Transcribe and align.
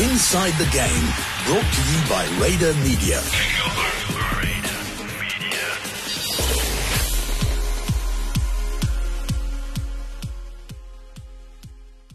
Inside 0.00 0.52
the 0.52 0.64
Game, 0.72 1.08
brought 1.44 1.70
to 1.74 1.82
you 1.92 2.08
by 2.08 2.26
Raider 2.40 2.72
Media. 2.80 3.20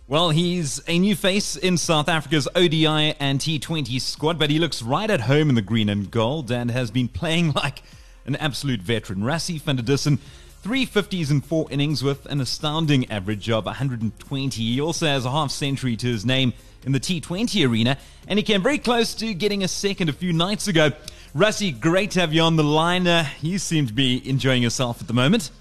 Well, 0.08 0.32
he's 0.32 0.82
a 0.88 0.98
new 0.98 1.16
face 1.16 1.56
in 1.56 1.78
South 1.78 2.10
Africa's 2.10 2.48
ODI 2.56 2.88
and 3.20 3.40
T20 3.40 4.02
squad, 4.02 4.40
but 4.40 4.50
he 4.50 4.58
looks 4.58 4.82
right 4.82 5.12
at 5.12 5.22
home 5.22 5.50
in 5.50 5.56
the 5.56 5.62
green 5.62 5.88
and 5.88 6.10
gold 6.10 6.50
and 6.50 6.72
has 6.72 6.90
been 6.90 7.08
playing 7.08 7.52
like 7.56 7.84
an 8.26 8.36
absolute 8.38 8.82
veteran. 8.82 9.20
Rassie 9.20 9.62
van 9.62 9.76
der 9.76 9.84
Dussen, 9.84 10.18
three 10.66 10.84
50s 10.84 11.30
in 11.30 11.42
four 11.42 11.68
innings 11.70 12.04
with 12.04 12.26
an 12.26 12.42
astounding 12.42 13.08
average 13.12 13.52
of 13.52 13.68
120. 13.68 14.64
He 14.64 14.82
also 14.82 15.06
has 15.06 15.24
a 15.24 15.30
half 15.30 15.52
century 15.52 15.96
to 15.96 16.08
his 16.08 16.26
name 16.26 16.54
in 16.84 16.92
the 16.92 17.00
T20 17.00 17.70
arena, 17.70 18.00
and 18.28 18.40
he 18.40 18.42
came 18.42 18.64
very 18.64 18.80
close 18.80 19.14
to 19.14 19.36
getting 19.36 19.64
a 19.64 19.68
second 19.68 20.10
a 20.10 20.12
few 20.12 20.34
nights 20.34 20.68
ago. 20.68 20.90
Rassie, 21.36 21.80
great 21.80 22.10
to 22.12 22.22
have 22.22 22.34
you 22.34 22.42
on 22.42 22.56
the 22.56 22.64
line. 22.64 23.06
Uh, 23.06 23.28
you 23.44 23.60
seem 23.60 23.86
to 23.86 23.94
be 23.94 24.28
enjoying 24.28 24.64
yourself 24.64 25.00
at 25.02 25.08
the 25.08 25.14
moment. 25.14 25.52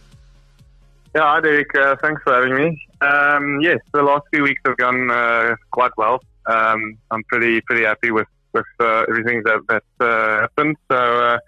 Yeah, 1.14 1.20
hi 1.20 1.40
Derek. 1.42 1.74
Uh, 1.76 1.96
thanks 2.00 2.22
for 2.22 2.32
having 2.32 2.54
me. 2.54 2.86
Um, 3.02 3.60
yes, 3.60 3.80
the 3.92 4.02
last 4.02 4.24
few 4.32 4.42
weeks 4.42 4.62
have 4.64 4.78
gone 4.78 5.10
uh, 5.10 5.54
quite 5.70 5.92
well. 5.98 6.22
Um, 6.46 6.96
I'm 7.10 7.24
pretty 7.24 7.60
pretty 7.60 7.84
happy 7.84 8.10
with 8.10 8.28
with 8.54 8.64
uh, 8.80 9.04
everything 9.06 9.42
that 9.42 9.60
that 9.68 9.84
uh, 10.00 10.40
happened. 10.40 10.76
So 10.90 10.96
uh, 10.96 11.38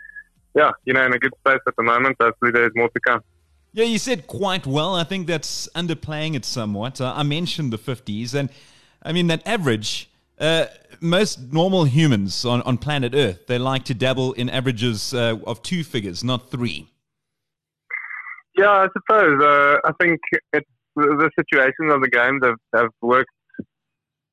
yeah, 0.54 0.72
you 0.84 0.92
know, 0.92 1.06
in 1.06 1.14
a 1.14 1.18
good 1.18 1.32
space 1.40 1.60
at 1.66 1.74
the 1.76 1.82
moment. 1.82 2.16
Hopefully, 2.20 2.50
there's 2.50 2.72
more 2.74 2.90
to 2.90 3.00
come. 3.00 3.22
Yeah, 3.76 3.84
you 3.84 3.98
said 3.98 4.26
quite 4.26 4.66
well. 4.66 4.94
I 4.94 5.04
think 5.04 5.26
that's 5.26 5.68
underplaying 5.74 6.34
it 6.34 6.46
somewhat. 6.46 6.98
Uh, 6.98 7.12
I 7.14 7.22
mentioned 7.22 7.74
the 7.74 7.78
50s, 7.78 8.32
and 8.32 8.48
I 9.02 9.12
mean 9.12 9.26
that 9.26 9.46
average. 9.46 10.08
most 11.02 11.52
normal 11.52 11.84
humans 11.84 12.46
on, 12.46 12.62
on 12.62 12.78
planet 12.78 13.12
Earth, 13.14 13.46
they 13.46 13.58
like 13.58 13.84
to 13.84 13.92
dabble 13.92 14.32
in 14.32 14.48
averages 14.48 15.12
of 15.12 15.62
two 15.62 15.84
figures, 15.84 16.24
not 16.24 16.50
three. 16.50 16.88
Yeah, 18.56 18.70
I 18.70 18.88
suppose. 18.94 19.42
Uh, 19.42 19.76
I 19.84 19.92
think 20.00 20.20
the 20.54 21.30
situations 21.38 21.92
of 21.92 22.00
the 22.00 22.08
games 22.08 22.40
have, 22.42 22.56
have 22.74 22.90
worked 23.02 23.28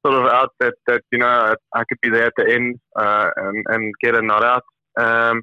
sort 0.05 0.23
of 0.23 0.31
out 0.31 0.51
that, 0.61 0.75
that 0.87 1.01
you 1.11 1.19
know 1.19 1.53
I 1.75 1.83
could 1.89 1.99
be 2.01 2.09
there 2.09 2.27
at 2.27 2.33
the 2.37 2.49
end 2.49 2.79
uh, 2.95 3.29
and 3.35 3.65
and 3.67 3.93
get 4.01 4.15
a 4.15 4.21
not 4.21 4.41
out. 4.45 4.63
Um, 4.97 5.41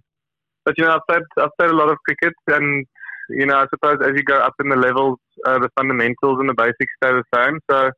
but 0.65 0.79
you 0.79 0.85
know 0.85 0.95
I've 0.95 1.07
played 1.07 1.23
I've 1.37 1.55
played 1.59 1.71
a 1.71 1.77
lot 1.77 1.91
of 1.91 1.99
cricket 2.07 2.33
and 2.47 2.87
you 3.31 3.47
know 3.47 3.57
I 3.57 3.67
suppose 3.71 3.99
as 4.03 4.13
you 4.17 4.23
go 4.23 4.39
up 4.39 4.55
in 4.61 4.69
the 4.69 4.77
levels, 4.77 5.19
uh, 5.47 5.59
the 5.59 5.71
fundamentals 5.77 6.39
and 6.41 6.49
the 6.49 6.55
basics 6.55 6.93
stay 7.03 7.13
the 7.13 7.25
same. 7.35 7.59
So 7.71 7.91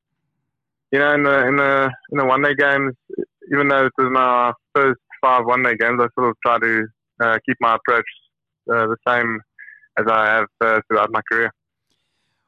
you 0.92 0.98
know 0.98 1.14
in 1.14 1.22
the 1.22 1.46
in 1.46 1.56
the 1.56 1.90
in 2.12 2.18
the 2.18 2.24
one 2.24 2.42
day 2.42 2.54
games, 2.54 2.94
even 3.52 3.68
though 3.68 3.86
it 3.86 3.92
was 3.98 4.10
my 4.10 4.52
first 4.74 5.00
five 5.20 5.46
one 5.46 5.62
day 5.62 5.76
games, 5.76 6.00
I 6.00 6.08
sort 6.18 6.30
of 6.30 6.36
try 6.44 6.58
to 6.58 6.86
uh, 7.20 7.38
keep 7.46 7.56
my 7.60 7.76
approach 7.76 8.06
uh, 8.70 8.86
the 8.86 8.96
same 9.06 9.40
as 9.98 10.06
I 10.08 10.26
have 10.26 10.46
uh, 10.60 10.80
throughout 10.88 11.10
my 11.12 11.20
career. 11.30 11.52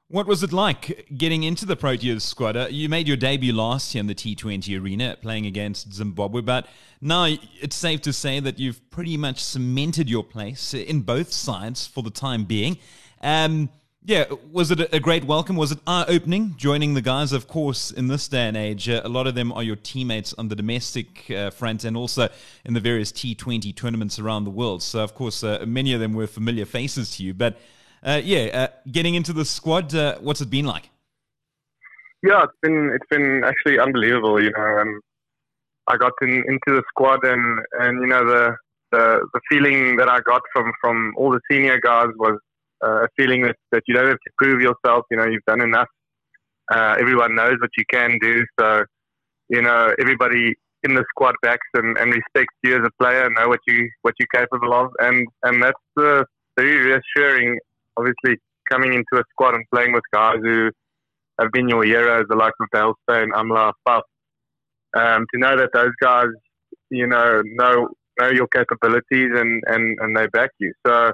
What 0.08 0.26
was 0.26 0.42
it 0.42 0.52
like 0.52 1.08
getting 1.16 1.44
into 1.44 1.64
the 1.64 1.78
Proteas 1.78 2.20
squad? 2.20 2.58
Uh, 2.58 2.66
you 2.68 2.90
made 2.90 3.08
your 3.08 3.16
debut 3.16 3.54
last 3.54 3.94
year 3.94 4.00
in 4.00 4.06
the 4.06 4.14
T20 4.14 4.78
arena 4.78 5.16
playing 5.22 5.46
against 5.46 5.94
Zimbabwe, 5.94 6.42
but 6.42 6.66
now 7.00 7.24
it's 7.62 7.74
safe 7.74 8.02
to 8.02 8.12
say 8.12 8.38
that 8.38 8.58
you've 8.58 8.90
pretty 8.90 9.16
much 9.16 9.42
cemented 9.42 10.10
your 10.10 10.22
place 10.22 10.74
in 10.74 11.00
both 11.00 11.32
sides 11.32 11.86
for 11.86 12.02
the 12.02 12.10
time 12.10 12.44
being. 12.44 12.76
Um, 13.22 13.70
yeah, 14.04 14.26
was 14.52 14.70
it 14.70 14.92
a 14.92 15.00
great 15.00 15.24
welcome? 15.24 15.56
Was 15.56 15.72
it 15.72 15.78
eye 15.86 16.04
opening 16.06 16.54
joining 16.58 16.92
the 16.92 17.00
guys? 17.00 17.32
Of 17.32 17.48
course, 17.48 17.90
in 17.90 18.08
this 18.08 18.28
day 18.28 18.46
and 18.46 18.58
age, 18.58 18.90
uh, 18.90 19.00
a 19.04 19.08
lot 19.08 19.26
of 19.26 19.34
them 19.34 19.52
are 19.52 19.62
your 19.62 19.76
teammates 19.76 20.34
on 20.34 20.48
the 20.48 20.54
domestic 20.54 21.30
uh, 21.30 21.48
front 21.48 21.82
and 21.84 21.96
also 21.96 22.28
in 22.66 22.74
the 22.74 22.80
various 22.80 23.10
T20 23.10 23.74
tournaments 23.74 24.18
around 24.18 24.44
the 24.44 24.50
world. 24.50 24.82
So, 24.82 25.02
of 25.02 25.14
course, 25.14 25.42
uh, 25.42 25.64
many 25.66 25.94
of 25.94 26.00
them 26.00 26.12
were 26.12 26.26
familiar 26.26 26.66
faces 26.66 27.16
to 27.16 27.22
you. 27.22 27.32
But 27.32 27.56
uh, 28.04 28.20
yeah, 28.22 28.50
uh, 28.52 28.68
getting 28.90 29.14
into 29.14 29.32
the 29.32 29.44
squad, 29.44 29.94
uh, 29.94 30.16
what's 30.20 30.40
it 30.40 30.50
been 30.50 30.66
like? 30.66 30.90
Yeah, 32.22 32.44
it's 32.44 32.58
been 32.62 32.90
it's 32.94 33.06
been 33.10 33.42
actually 33.44 33.78
unbelievable. 33.78 34.42
You 34.42 34.50
know, 34.56 34.78
um, 34.80 35.00
I 35.88 35.96
got 35.96 36.12
in, 36.22 36.30
into 36.30 36.68
the 36.68 36.82
squad, 36.88 37.24
and 37.24 37.60
and 37.80 38.00
you 38.00 38.06
know 38.06 38.26
the, 38.26 38.56
the 38.92 39.26
the 39.32 39.40
feeling 39.50 39.96
that 39.96 40.08
I 40.08 40.20
got 40.20 40.42
from 40.52 40.72
from 40.80 41.14
all 41.16 41.30
the 41.30 41.40
senior 41.50 41.78
guys 41.80 42.08
was 42.16 42.38
uh, 42.84 43.04
a 43.04 43.08
feeling 43.16 43.42
that 43.42 43.56
that 43.72 43.82
you 43.86 43.94
don't 43.94 44.08
have 44.08 44.16
to 44.16 44.32
prove 44.38 44.60
yourself. 44.60 45.04
You 45.10 45.18
know, 45.18 45.26
you've 45.26 45.44
done 45.46 45.60
enough. 45.60 45.88
Uh, 46.72 46.96
everyone 46.98 47.34
knows 47.34 47.56
what 47.60 47.70
you 47.76 47.84
can 47.90 48.18
do, 48.20 48.44
so 48.58 48.84
you 49.48 49.60
know 49.60 49.94
everybody 49.98 50.54
in 50.82 50.94
the 50.94 51.04
squad 51.10 51.34
backs 51.42 51.66
and, 51.72 51.96
and 51.98 52.12
respects 52.12 52.54
you 52.62 52.76
as 52.76 52.86
a 52.86 53.02
player, 53.02 53.28
know 53.30 53.48
what 53.48 53.60
you 53.66 53.88
what 54.02 54.14
you're 54.18 54.28
capable 54.34 54.72
of, 54.72 54.90
and 54.98 55.26
and 55.42 55.62
that's 55.62 55.76
uh, 55.98 56.22
very 56.56 56.76
reassuring 56.76 57.58
obviously 57.96 58.38
coming 58.70 58.92
into 58.94 59.20
a 59.20 59.24
squad 59.30 59.54
and 59.54 59.64
playing 59.72 59.92
with 59.92 60.02
guys 60.12 60.38
who 60.42 60.70
have 61.40 61.50
been 61.52 61.68
your 61.68 61.84
heroes, 61.84 62.26
the 62.28 62.36
likes 62.36 62.56
of 62.60 62.68
Dale 62.72 62.94
Amla, 63.08 63.72
Faf, 63.86 64.02
um, 64.96 65.26
to 65.32 65.40
know 65.40 65.56
that 65.56 65.70
those 65.74 65.92
guys, 66.00 66.28
you 66.90 67.06
know, 67.06 67.42
know 67.44 67.88
know 68.18 68.30
your 68.30 68.46
capabilities 68.48 69.30
and, 69.34 69.62
and, 69.66 69.98
and 70.00 70.16
they 70.16 70.26
back 70.28 70.50
you. 70.60 70.72
So, 70.86 71.06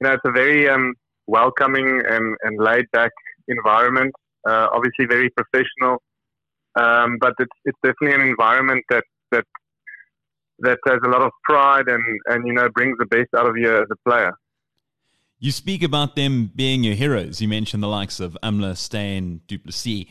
you 0.00 0.08
know, 0.08 0.12
it's 0.14 0.22
a 0.24 0.32
very 0.32 0.68
um, 0.68 0.94
welcoming 1.26 2.00
and, 2.08 2.36
and 2.42 2.58
laid 2.58 2.86
back 2.92 3.10
environment. 3.48 4.14
Uh, 4.48 4.68
obviously, 4.72 5.04
very 5.06 5.30
professional, 5.30 5.98
um, 6.76 7.18
but 7.20 7.34
it's 7.38 7.50
it's 7.64 7.78
definitely 7.82 8.14
an 8.14 8.28
environment 8.28 8.82
that 8.88 9.04
that 9.32 9.44
that 10.60 10.78
has 10.86 10.98
a 11.04 11.08
lot 11.08 11.22
of 11.22 11.30
pride 11.44 11.88
and, 11.88 12.02
and 12.26 12.46
you 12.46 12.52
know 12.52 12.68
brings 12.74 12.96
the 12.98 13.06
best 13.06 13.28
out 13.36 13.46
of 13.46 13.56
you 13.56 13.76
as 13.76 13.86
a 13.90 14.08
player. 14.08 14.32
You 15.40 15.52
speak 15.52 15.84
about 15.84 16.16
them 16.16 16.50
being 16.54 16.82
your 16.82 16.94
heroes. 16.94 17.40
You 17.40 17.46
mentioned 17.46 17.82
the 17.82 17.88
likes 17.88 18.18
of 18.18 18.36
Amla, 18.42 18.76
Steyn, 18.76 19.40
du 19.46 19.58
Plessis. 19.58 20.06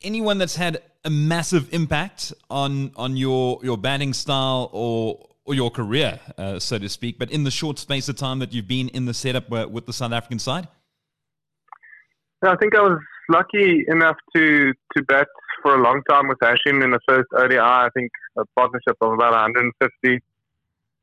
Anyone 0.00 0.38
that's 0.38 0.56
had 0.56 0.80
a 1.04 1.10
massive 1.10 1.72
impact 1.74 2.32
on 2.48 2.92
on 2.96 3.16
your 3.16 3.60
your 3.62 3.76
batting 3.76 4.14
style 4.14 4.70
or 4.72 5.28
or 5.44 5.54
your 5.54 5.70
career, 5.70 6.18
uh, 6.38 6.58
so 6.58 6.78
to 6.78 6.88
speak, 6.88 7.18
but 7.18 7.30
in 7.30 7.44
the 7.44 7.50
short 7.50 7.78
space 7.78 8.08
of 8.08 8.16
time 8.16 8.38
that 8.38 8.52
you've 8.52 8.68
been 8.68 8.88
in 8.90 9.04
the 9.06 9.14
setup 9.14 9.50
with 9.50 9.86
the 9.86 9.92
South 9.92 10.12
African 10.12 10.38
side? 10.38 10.68
I 12.42 12.54
think 12.56 12.74
I 12.74 12.80
was 12.80 12.98
lucky 13.28 13.84
enough 13.88 14.16
to 14.34 14.72
to 14.96 15.02
bat 15.02 15.28
for 15.62 15.74
a 15.74 15.82
long 15.82 16.02
time 16.08 16.28
with 16.28 16.38
Hashim 16.38 16.82
in 16.82 16.90
the 16.90 17.00
first 17.06 17.28
ODI. 17.36 17.58
I 17.58 17.88
think 17.94 18.10
a 18.36 18.44
partnership 18.56 18.96
of 19.00 19.12
about 19.12 19.32
150. 19.32 20.20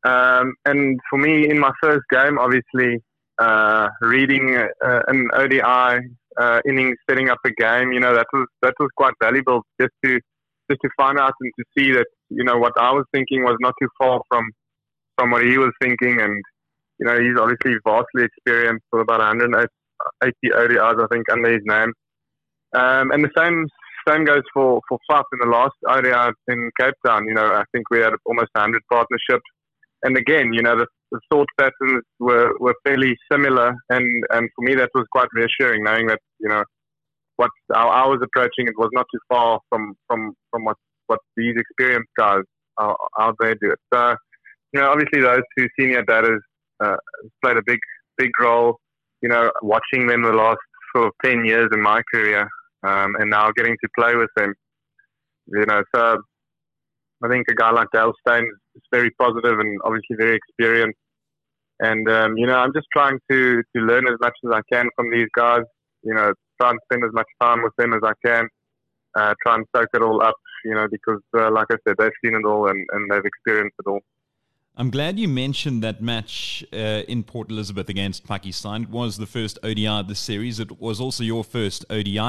Um, 0.03 0.53
and 0.65 0.99
for 1.09 1.17
me, 1.17 1.49
in 1.49 1.59
my 1.59 1.71
first 1.81 2.05
game, 2.09 2.37
obviously, 2.39 3.03
uh, 3.39 3.89
reading 4.01 4.55
uh, 4.55 5.01
an 5.07 5.29
ODI 5.33 6.07
uh, 6.37 6.59
innings, 6.67 6.97
setting 7.09 7.29
up 7.29 7.39
a 7.45 7.51
game. 7.51 7.91
You 7.91 7.99
know 7.99 8.13
that 8.13 8.27
was 8.33 8.47
that 8.61 8.73
was 8.79 8.89
quite 8.95 9.13
valuable 9.21 9.61
just 9.79 9.93
to 10.03 10.19
just 10.69 10.81
to 10.81 10.89
find 10.97 11.19
out 11.19 11.33
and 11.39 11.51
to 11.59 11.65
see 11.77 11.91
that 11.93 12.07
you 12.29 12.43
know 12.43 12.57
what 12.57 12.73
I 12.77 12.91
was 12.91 13.05
thinking 13.13 13.43
was 13.43 13.57
not 13.59 13.73
too 13.81 13.89
far 13.99 14.21
from 14.29 14.49
from 15.17 15.31
what 15.31 15.45
he 15.45 15.57
was 15.57 15.71
thinking, 15.81 16.19
and 16.21 16.41
you 16.99 17.05
know 17.05 17.19
he's 17.19 17.37
obviously 17.39 17.79
vastly 17.85 18.23
experienced 18.23 18.85
for 18.89 18.99
about 19.01 19.19
180 19.19 19.67
ODIs 20.23 21.03
I 21.03 21.07
think 21.11 21.29
under 21.31 21.51
his 21.51 21.61
name, 21.65 21.93
um, 22.75 23.11
and 23.11 23.23
the 23.23 23.31
same 23.37 23.67
same 24.07 24.23
goes 24.23 24.43
for 24.53 24.81
for 24.87 24.99
Faf 25.09 25.23
in 25.33 25.39
the 25.39 25.55
last 25.55 25.75
ODI 25.87 26.31
in 26.47 26.69
Cape 26.79 26.95
Town. 27.05 27.25
You 27.27 27.33
know 27.33 27.45
I 27.45 27.63
think 27.71 27.89
we 27.89 27.99
had 27.99 28.13
almost 28.25 28.49
100 28.53 28.81
partnerships 28.91 29.43
and 30.05 30.17
again, 30.17 30.53
you 30.53 30.61
know, 30.61 30.77
the, 30.77 30.85
the, 31.15 31.21
thought 31.31 31.47
patterns 31.57 32.03
were, 32.19 32.51
were 32.59 32.75
fairly 32.85 33.15
similar, 33.31 33.73
and, 33.89 34.23
and 34.31 34.49
for 34.55 34.63
me 34.63 34.75
that 34.75 34.89
was 34.93 35.05
quite 35.11 35.27
reassuring, 35.33 35.83
knowing 35.83 36.07
that 36.07 36.19
you 36.39 36.49
know 36.49 36.63
what 37.37 37.49
I 37.73 38.07
was 38.07 38.19
approaching 38.23 38.67
it 38.67 38.77
was 38.77 38.89
not 38.93 39.05
too 39.13 39.19
far 39.29 39.59
from 39.69 39.93
from 40.07 40.33
from 40.51 40.65
what 40.65 40.77
what 41.07 41.19
these 41.35 41.55
experienced 41.57 42.09
guys 42.17 42.41
how, 42.77 42.95
how 43.17 43.33
they 43.39 43.53
do 43.55 43.71
it. 43.71 43.79
So, 43.93 44.15
you 44.73 44.81
know, 44.81 44.89
obviously 44.89 45.21
those 45.21 45.41
two 45.57 45.67
senior 45.79 46.03
batters 46.03 46.41
uh, 46.83 46.97
played 47.43 47.57
a 47.57 47.63
big 47.65 47.79
big 48.17 48.31
role. 48.39 48.77
You 49.21 49.29
know, 49.29 49.51
watching 49.61 50.07
them 50.07 50.23
the 50.23 50.33
last 50.33 50.59
sort 50.95 51.07
of 51.07 51.13
ten 51.23 51.45
years 51.45 51.69
in 51.73 51.81
my 51.81 52.01
career, 52.13 52.47
um, 52.83 53.15
and 53.19 53.29
now 53.29 53.51
getting 53.55 53.75
to 53.83 53.89
play 53.97 54.15
with 54.15 54.29
them. 54.35 54.53
You 55.47 55.65
know, 55.65 55.83
so 55.93 56.17
I 57.23 57.29
think 57.29 57.45
a 57.49 57.55
guy 57.55 57.71
like 57.71 57.87
Dale 57.93 58.13
Steyn 58.21 58.45
is 58.75 58.81
very 58.91 59.11
positive 59.19 59.59
and 59.59 59.79
obviously 59.83 60.15
very 60.17 60.35
experienced. 60.35 60.99
And 61.79 62.09
um, 62.09 62.37
you 62.37 62.47
know, 62.47 62.55
I'm 62.55 62.73
just 62.73 62.87
trying 62.93 63.19
to 63.29 63.63
to 63.75 63.81
learn 63.81 64.07
as 64.07 64.15
much 64.19 64.33
as 64.45 64.51
I 64.51 64.61
can 64.71 64.89
from 64.95 65.11
these 65.11 65.27
guys. 65.35 65.63
You 66.03 66.13
know, 66.13 66.33
try 66.59 66.69
and 66.69 66.79
spend 66.85 67.03
as 67.03 67.11
much 67.13 67.27
time 67.41 67.63
with 67.63 67.73
them 67.77 67.93
as 67.93 68.01
I 68.03 68.13
can. 68.25 68.47
Uh, 69.15 69.33
try 69.43 69.55
and 69.55 69.65
soak 69.75 69.89
it 69.93 70.01
all 70.01 70.21
up. 70.21 70.35
You 70.63 70.73
know, 70.73 70.87
because 70.89 71.21
uh, 71.37 71.51
like 71.51 71.67
I 71.71 71.75
said, 71.87 71.95
they've 71.97 72.11
seen 72.23 72.35
it 72.35 72.45
all 72.45 72.69
and, 72.69 72.85
and 72.91 73.11
they've 73.11 73.25
experienced 73.25 73.75
it 73.79 73.89
all. 73.89 74.01
I'm 74.77 74.89
glad 74.89 75.17
you 75.17 75.29
mentioned 75.29 75.83
that 75.83 76.01
match 76.01 76.65
uh, 76.73 77.03
in 77.07 77.23
Port 77.23 77.49
Elizabeth 77.49 77.87
against 77.87 78.27
Pakistan. 78.27 78.83
It 78.83 78.89
was 78.89 79.17
the 79.17 79.25
first 79.25 79.57
ODI 79.63 79.87
of 79.87 80.09
the 80.09 80.15
series. 80.15 80.59
It 80.59 80.81
was 80.81 80.99
also 80.99 81.23
your 81.23 81.45
first 81.45 81.85
ODI. 81.89 82.19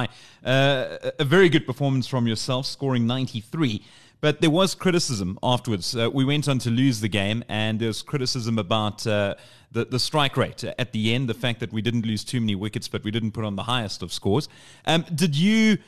Uh, 0.44 0.98
a 1.18 1.24
very 1.24 1.48
good 1.48 1.66
performance 1.66 2.06
from 2.06 2.28
yourself, 2.28 2.66
scoring 2.66 3.04
93. 3.04 3.82
But 4.20 4.40
there 4.40 4.50
was 4.50 4.74
criticism 4.74 5.38
afterwards. 5.42 5.94
Uh, 5.94 6.10
we 6.10 6.24
went 6.24 6.48
on 6.48 6.58
to 6.60 6.70
lose 6.70 7.00
the 7.00 7.08
game, 7.08 7.44
and 7.48 7.78
there 7.78 7.88
was 7.88 8.02
criticism 8.02 8.58
about 8.58 9.06
uh, 9.06 9.34
the, 9.72 9.84
the 9.84 9.98
strike 9.98 10.36
rate 10.36 10.64
at 10.64 10.92
the 10.92 11.14
end, 11.14 11.28
the 11.28 11.34
fact 11.34 11.60
that 11.60 11.72
we 11.72 11.82
didn't 11.82 12.06
lose 12.06 12.24
too 12.24 12.40
many 12.40 12.54
wickets, 12.54 12.88
but 12.88 13.04
we 13.04 13.10
didn't 13.10 13.32
put 13.32 13.44
on 13.44 13.56
the 13.56 13.64
highest 13.64 14.02
of 14.02 14.12
scores. 14.12 14.48
Um, 14.86 15.04
did 15.14 15.36
you. 15.36 15.78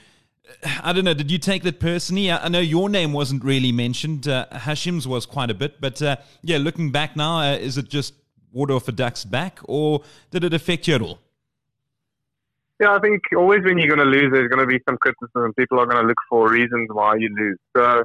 I 0.83 0.95
don't 0.95 1.05
know. 1.05 1.13
Did 1.13 1.31
you 1.31 1.37
take 1.39 1.63
that 1.65 1.79
personally? 1.79 2.31
I, 2.31 2.47
I 2.47 2.49
know 2.49 2.61
your 2.61 2.89
name 2.89 3.13
wasn't 3.13 3.45
really 3.45 3.71
mentioned. 3.71 4.29
Uh, 4.29 4.47
Hashim's 4.51 5.07
was 5.07 5.27
quite 5.27 5.51
a 5.51 5.55
bit, 5.55 5.79
but 5.81 6.01
uh, 6.01 6.17
yeah, 6.43 6.57
looking 6.57 6.91
back 6.91 7.17
now, 7.17 7.41
uh, 7.41 7.57
is 7.57 7.77
it 7.77 7.89
just 7.89 8.15
water 8.53 8.75
off 8.75 8.89
a 8.89 8.93
duck's 8.93 9.25
back, 9.25 9.59
or 9.65 10.03
did 10.31 10.45
it 10.45 10.55
affect 10.55 10.89
you 10.89 10.95
at 10.95 11.03
all? 11.03 11.19
Yeah, 12.81 12.95
I 12.95 13.01
think 13.01 13.23
always 13.37 13.65
when 13.65 13.77
you're 13.77 13.95
going 13.95 13.99
to 13.99 14.05
lose, 14.05 14.31
there's 14.33 14.49
going 14.49 14.61
to 14.61 14.67
be 14.67 14.81
some 14.89 14.97
criticism. 14.99 15.53
People 15.55 15.81
are 15.81 15.87
going 15.87 16.01
to 16.01 16.07
look 16.07 16.19
for 16.29 16.49
reasons 16.49 16.89
why 16.93 17.17
you 17.17 17.29
lose. 17.37 17.59
So, 17.77 18.05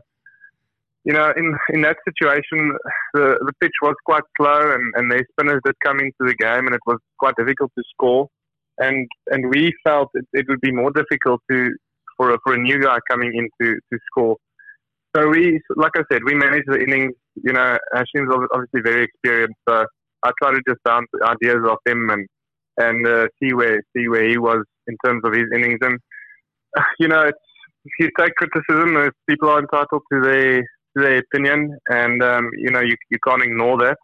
you 1.05 1.13
know, 1.13 1.33
in 1.35 1.57
in 1.69 1.81
that 1.81 1.97
situation, 2.07 2.77
the 3.13 3.37
the 3.41 3.53
pitch 3.59 3.73
was 3.81 3.95
quite 4.05 4.23
slow, 4.37 4.73
and 4.73 4.93
and 4.95 5.11
their 5.11 5.25
spinners 5.31 5.61
did 5.65 5.75
come 5.83 5.99
into 5.99 6.13
the 6.19 6.35
game, 6.35 6.65
and 6.65 6.73
it 6.73 6.81
was 6.85 6.97
quite 7.19 7.35
difficult 7.37 7.71
to 7.77 7.83
score. 7.93 8.27
And 8.77 9.07
and 9.27 9.49
we 9.49 9.73
felt 9.83 10.09
it, 10.13 10.25
it 10.33 10.45
would 10.47 10.61
be 10.61 10.71
more 10.71 10.91
difficult 10.91 11.41
to 11.51 11.69
for 12.17 12.33
a, 12.33 12.37
for 12.43 12.53
a 12.53 12.57
new 12.57 12.79
guy 12.79 12.97
coming 13.09 13.31
in 13.33 13.49
to, 13.61 13.75
to 13.75 13.99
score. 14.11 14.37
So 15.15 15.27
we, 15.29 15.59
like 15.75 15.91
I 15.95 16.03
said, 16.11 16.21
we 16.25 16.33
managed 16.33 16.67
the 16.67 16.79
innings. 16.79 17.13
You 17.43 17.53
know, 17.53 17.77
Hashim's 17.93 18.33
obviously 18.53 18.81
very 18.81 19.03
experienced, 19.03 19.59
so 19.67 19.85
I 20.23 20.31
try 20.41 20.51
to 20.51 20.61
just 20.67 20.79
bounce 20.85 21.07
ideas 21.23 21.59
off 21.67 21.79
him 21.85 22.09
and 22.09 22.25
and 22.77 23.05
uh, 23.07 23.27
see 23.41 23.53
where 23.53 23.81
see 23.95 24.07
where 24.07 24.27
he 24.27 24.37
was 24.37 24.63
in 24.87 24.95
terms 25.05 25.21
of 25.23 25.33
his 25.33 25.45
innings. 25.53 25.79
And 25.81 25.99
you 26.99 27.07
know, 27.07 27.23
it's, 27.23 27.37
you 27.99 28.09
take 28.17 28.33
criticism, 28.35 29.11
people 29.29 29.49
are 29.49 29.59
entitled 29.59 30.01
to 30.11 30.21
their 30.21 30.63
their 30.95 31.17
opinion, 31.17 31.77
and 31.89 32.23
um, 32.23 32.49
you 32.57 32.71
know 32.71 32.81
you 32.81 32.95
you 33.09 33.17
can't 33.25 33.43
ignore 33.43 33.77
that. 33.79 33.97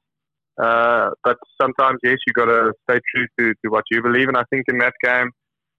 Uh, 0.60 1.12
but 1.24 1.38
sometimes, 1.62 2.00
yes, 2.04 2.18
you 2.28 2.34
got 2.34 2.46
to 2.46 2.74
stay 2.84 3.00
true 3.16 3.26
to, 3.40 3.54
to 3.64 3.72
what 3.72 3.84
you 3.92 4.02
believe. 4.02 4.28
And 4.28 4.36
I 4.36 4.44
think 4.50 4.66
in 4.68 4.78
that 4.80 4.94
game, 5.02 5.30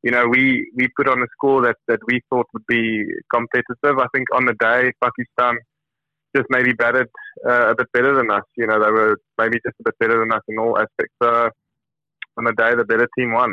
you 0.03 0.11
know, 0.11 0.27
we, 0.27 0.71
we 0.75 0.89
put 0.97 1.07
on 1.07 1.21
a 1.21 1.27
score 1.37 1.61
that, 1.63 1.77
that 1.87 2.01
we 2.07 2.21
thought 2.31 2.47
would 2.55 2.65
be 2.67 3.05
competitive. 3.33 3.99
I 3.99 4.07
think 4.15 4.29
on 4.35 4.47
the 4.47 4.55
day, 4.55 4.91
Pakistan 5.03 5.59
just 6.35 6.47
maybe 6.49 6.73
batted 6.73 7.09
uh, 7.47 7.71
a 7.71 7.75
bit 7.75 7.89
better 7.93 8.15
than 8.15 8.31
us. 8.31 8.45
You 8.57 8.69
know, 8.69 8.83
they 8.83 8.91
were 8.91 9.19
maybe 9.37 9.59
just 9.67 9.77
a 9.81 9.85
bit 9.85 9.95
better 10.01 10.21
than 10.21 10.33
us 10.33 10.43
in 10.49 10.59
all 10.59 10.79
aspects. 10.79 11.15
So 11.23 11.51
on 12.39 12.45
the 12.45 12.53
day, 12.53 12.75
the 12.75 12.85
better 12.85 13.09
team 13.19 13.33
won. 13.33 13.53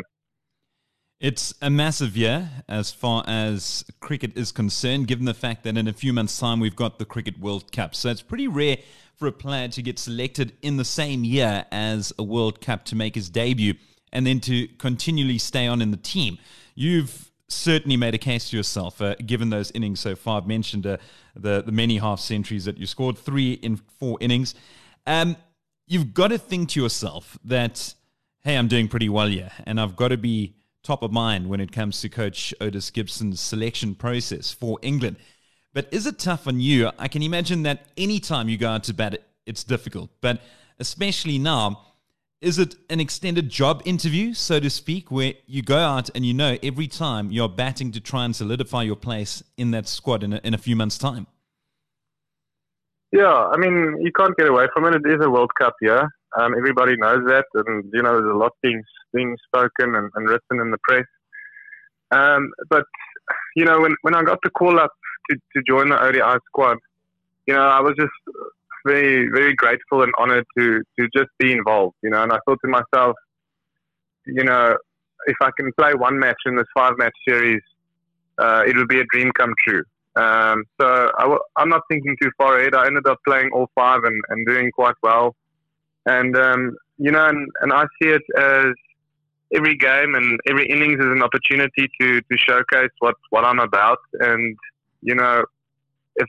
It's 1.20 1.52
a 1.60 1.68
massive 1.68 2.16
year 2.16 2.48
as 2.68 2.92
far 2.92 3.24
as 3.26 3.84
cricket 3.98 4.36
is 4.36 4.52
concerned, 4.52 5.08
given 5.08 5.24
the 5.24 5.34
fact 5.34 5.64
that 5.64 5.76
in 5.76 5.88
a 5.88 5.92
few 5.92 6.12
months' 6.12 6.38
time 6.38 6.60
we've 6.60 6.76
got 6.76 7.00
the 7.00 7.04
Cricket 7.04 7.40
World 7.40 7.72
Cup. 7.72 7.96
So 7.96 8.08
it's 8.08 8.22
pretty 8.22 8.46
rare 8.46 8.76
for 9.16 9.26
a 9.26 9.32
player 9.32 9.66
to 9.66 9.82
get 9.82 9.98
selected 9.98 10.52
in 10.62 10.76
the 10.76 10.84
same 10.84 11.24
year 11.24 11.66
as 11.72 12.12
a 12.20 12.22
World 12.22 12.60
Cup 12.60 12.84
to 12.84 12.94
make 12.94 13.16
his 13.16 13.28
debut 13.28 13.74
and 14.12 14.28
then 14.28 14.38
to 14.42 14.68
continually 14.78 15.38
stay 15.38 15.66
on 15.66 15.82
in 15.82 15.90
the 15.90 15.96
team. 15.96 16.38
You've 16.76 17.32
certainly 17.48 17.96
made 17.96 18.14
a 18.14 18.18
case 18.18 18.50
to 18.50 18.56
yourself, 18.56 19.02
uh, 19.02 19.16
given 19.26 19.50
those 19.50 19.72
innings 19.72 19.98
so 19.98 20.14
far. 20.14 20.40
I've 20.40 20.46
mentioned 20.46 20.86
uh, 20.86 20.98
the, 21.34 21.62
the 21.62 21.72
many 21.72 21.98
half 21.98 22.20
centuries 22.20 22.64
that 22.66 22.78
you 22.78 22.86
scored, 22.86 23.18
three 23.18 23.54
in 23.54 23.74
four 23.98 24.18
innings. 24.20 24.54
Um, 25.04 25.36
you've 25.88 26.14
got 26.14 26.28
to 26.28 26.38
think 26.38 26.68
to 26.70 26.80
yourself 26.80 27.36
that, 27.42 27.92
hey, 28.44 28.56
I'm 28.56 28.68
doing 28.68 28.86
pretty 28.86 29.08
well 29.08 29.26
here, 29.26 29.50
and 29.66 29.80
I've 29.80 29.96
got 29.96 30.08
to 30.08 30.16
be 30.16 30.54
top 30.88 31.02
of 31.02 31.12
mind 31.12 31.50
when 31.50 31.60
it 31.60 31.70
comes 31.70 32.00
to 32.00 32.08
Coach 32.08 32.54
Otis 32.62 32.90
Gibson's 32.90 33.42
selection 33.42 33.94
process 33.94 34.52
for 34.52 34.78
England. 34.80 35.16
But 35.74 35.86
is 35.90 36.06
it 36.06 36.18
tough 36.18 36.48
on 36.48 36.60
you? 36.60 36.90
I 36.98 37.08
can 37.08 37.22
imagine 37.22 37.62
that 37.64 37.88
anytime 37.98 38.48
you 38.48 38.56
go 38.56 38.70
out 38.70 38.84
to 38.84 38.94
bat, 38.94 39.18
it's 39.44 39.64
difficult. 39.64 40.08
But 40.22 40.40
especially 40.78 41.38
now, 41.38 41.84
is 42.40 42.58
it 42.58 42.74
an 42.88 43.00
extended 43.00 43.50
job 43.50 43.82
interview, 43.84 44.32
so 44.32 44.60
to 44.60 44.70
speak, 44.70 45.10
where 45.10 45.34
you 45.46 45.60
go 45.60 45.76
out 45.76 46.08
and 46.14 46.24
you 46.24 46.32
know 46.32 46.56
every 46.62 46.88
time 46.88 47.30
you're 47.30 47.50
batting 47.50 47.92
to 47.92 48.00
try 48.00 48.24
and 48.24 48.34
solidify 48.34 48.82
your 48.84 48.96
place 48.96 49.44
in 49.58 49.72
that 49.72 49.88
squad 49.88 50.22
in 50.22 50.32
a, 50.32 50.40
in 50.42 50.54
a 50.54 50.58
few 50.58 50.74
months' 50.74 50.96
time? 50.96 51.26
Yeah, 53.12 53.26
I 53.26 53.58
mean, 53.58 53.98
you 54.00 54.10
can't 54.10 54.34
get 54.38 54.48
away 54.48 54.68
from 54.72 54.86
it. 54.86 54.94
It 54.94 55.06
is 55.06 55.22
a 55.22 55.28
World 55.28 55.50
Cup 55.54 55.74
year. 55.82 56.08
Um, 56.36 56.54
everybody 56.56 56.96
knows 56.96 57.24
that, 57.26 57.46
and 57.54 57.84
you 57.92 58.02
know, 58.02 58.12
there's 58.12 58.34
a 58.34 58.36
lot 58.36 58.52
being 58.62 58.82
being 59.14 59.36
spoken 59.46 59.94
and, 59.94 60.10
and 60.14 60.28
written 60.28 60.60
in 60.60 60.70
the 60.70 60.78
press. 60.82 61.06
Um, 62.10 62.50
but 62.68 62.84
you 63.56 63.64
know, 63.64 63.80
when 63.80 63.94
when 64.02 64.14
I 64.14 64.22
got 64.22 64.38
the 64.42 64.50
call 64.50 64.78
up 64.78 64.92
to, 65.30 65.36
to 65.36 65.62
join 65.66 65.88
the 65.88 66.02
ODI 66.02 66.38
squad, 66.46 66.78
you 67.46 67.54
know, 67.54 67.62
I 67.62 67.80
was 67.80 67.94
just 67.98 68.12
very, 68.84 69.28
very 69.30 69.54
grateful 69.54 70.02
and 70.02 70.12
honored 70.18 70.46
to, 70.56 70.82
to 70.98 71.08
just 71.14 71.30
be 71.38 71.52
involved, 71.52 71.96
you 72.02 72.10
know. 72.10 72.22
And 72.22 72.32
I 72.32 72.38
thought 72.44 72.58
to 72.64 72.70
myself, 72.70 73.16
you 74.26 74.44
know, 74.44 74.76
if 75.26 75.36
I 75.42 75.50
can 75.56 75.72
play 75.78 75.94
one 75.94 76.18
match 76.18 76.36
in 76.46 76.56
this 76.56 76.66
five 76.74 76.92
match 76.98 77.14
series, 77.26 77.62
uh, 78.38 78.62
it 78.66 78.76
would 78.76 78.88
be 78.88 79.00
a 79.00 79.04
dream 79.12 79.30
come 79.32 79.52
true. 79.66 79.82
Um, 80.16 80.64
so 80.80 81.10
i 81.18 81.22
w- 81.22 81.40
I'm 81.56 81.68
not 81.68 81.82
thinking 81.88 82.16
too 82.20 82.30
far 82.36 82.58
ahead. 82.58 82.74
I 82.74 82.86
ended 82.86 83.06
up 83.06 83.18
playing 83.26 83.50
all 83.52 83.68
five 83.74 84.04
and, 84.04 84.20
and 84.30 84.46
doing 84.46 84.70
quite 84.72 84.96
well. 85.02 85.34
And, 86.08 86.36
um, 86.36 86.76
you 86.96 87.12
know, 87.12 87.28
and, 87.28 87.48
and 87.60 87.72
I 87.72 87.84
see 88.00 88.08
it 88.08 88.22
as 88.36 88.72
every 89.54 89.76
game 89.76 90.14
and 90.14 90.40
every 90.48 90.66
innings 90.66 90.98
is 90.98 91.12
an 91.12 91.22
opportunity 91.22 91.88
to, 92.00 92.20
to 92.20 92.36
showcase 92.36 92.90
what, 93.00 93.14
what 93.30 93.44
I'm 93.44 93.58
about. 93.58 93.98
And, 94.20 94.56
you 95.02 95.14
know, 95.14 95.44
if 96.16 96.28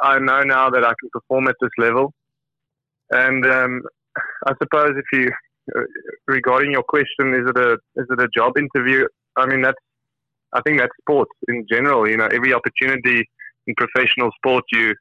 I 0.00 0.18
know 0.18 0.42
now 0.42 0.70
that 0.70 0.84
I 0.84 0.92
can 1.00 1.08
perform 1.12 1.46
at 1.46 1.54
this 1.60 1.70
level. 1.78 2.12
And 3.10 3.46
um, 3.46 3.82
I 4.46 4.54
suppose 4.60 4.94
if 4.96 5.04
you, 5.12 5.30
regarding 6.26 6.72
your 6.72 6.82
question, 6.82 7.34
is 7.34 7.48
it 7.48 7.56
a 7.56 7.74
is 7.96 8.06
it 8.10 8.20
a 8.20 8.28
job 8.36 8.58
interview? 8.58 9.06
I 9.36 9.46
mean, 9.46 9.62
that's 9.62 9.78
I 10.52 10.60
think 10.62 10.80
that's 10.80 10.92
sports 11.00 11.30
in 11.46 11.66
general. 11.70 12.08
You 12.08 12.16
know, 12.16 12.28
every 12.32 12.52
opportunity 12.52 13.28
in 13.66 13.74
professional 13.76 14.30
sport 14.38 14.64
you 14.72 14.94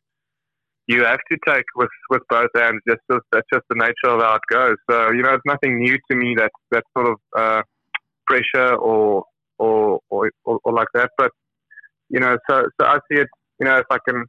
you 0.87 1.03
have 1.03 1.19
to 1.31 1.37
take 1.47 1.65
with, 1.75 1.89
with 2.09 2.21
both 2.29 2.49
hands. 2.55 2.81
Just, 2.87 3.01
that's 3.09 3.47
just 3.53 3.65
the 3.69 3.75
nature 3.75 4.13
of 4.15 4.21
how 4.21 4.35
it 4.35 4.41
goes. 4.51 4.75
So 4.89 5.11
you 5.11 5.21
know, 5.21 5.33
it's 5.33 5.43
nothing 5.45 5.79
new 5.79 5.97
to 6.09 6.15
me 6.15 6.35
that 6.37 6.51
that 6.71 6.83
sort 6.95 7.07
of 7.07 7.17
uh, 7.37 7.61
pressure 8.27 8.75
or 8.75 9.23
or, 9.57 9.99
or 10.09 10.31
or 10.45 10.59
or 10.63 10.73
like 10.73 10.87
that. 10.93 11.11
But 11.17 11.31
you 12.09 12.19
know, 12.19 12.37
so 12.49 12.65
so 12.79 12.87
I 12.87 12.99
see 13.11 13.19
it. 13.19 13.27
You 13.59 13.65
know, 13.65 13.77
if 13.77 13.85
I 13.91 13.97
can 14.07 14.25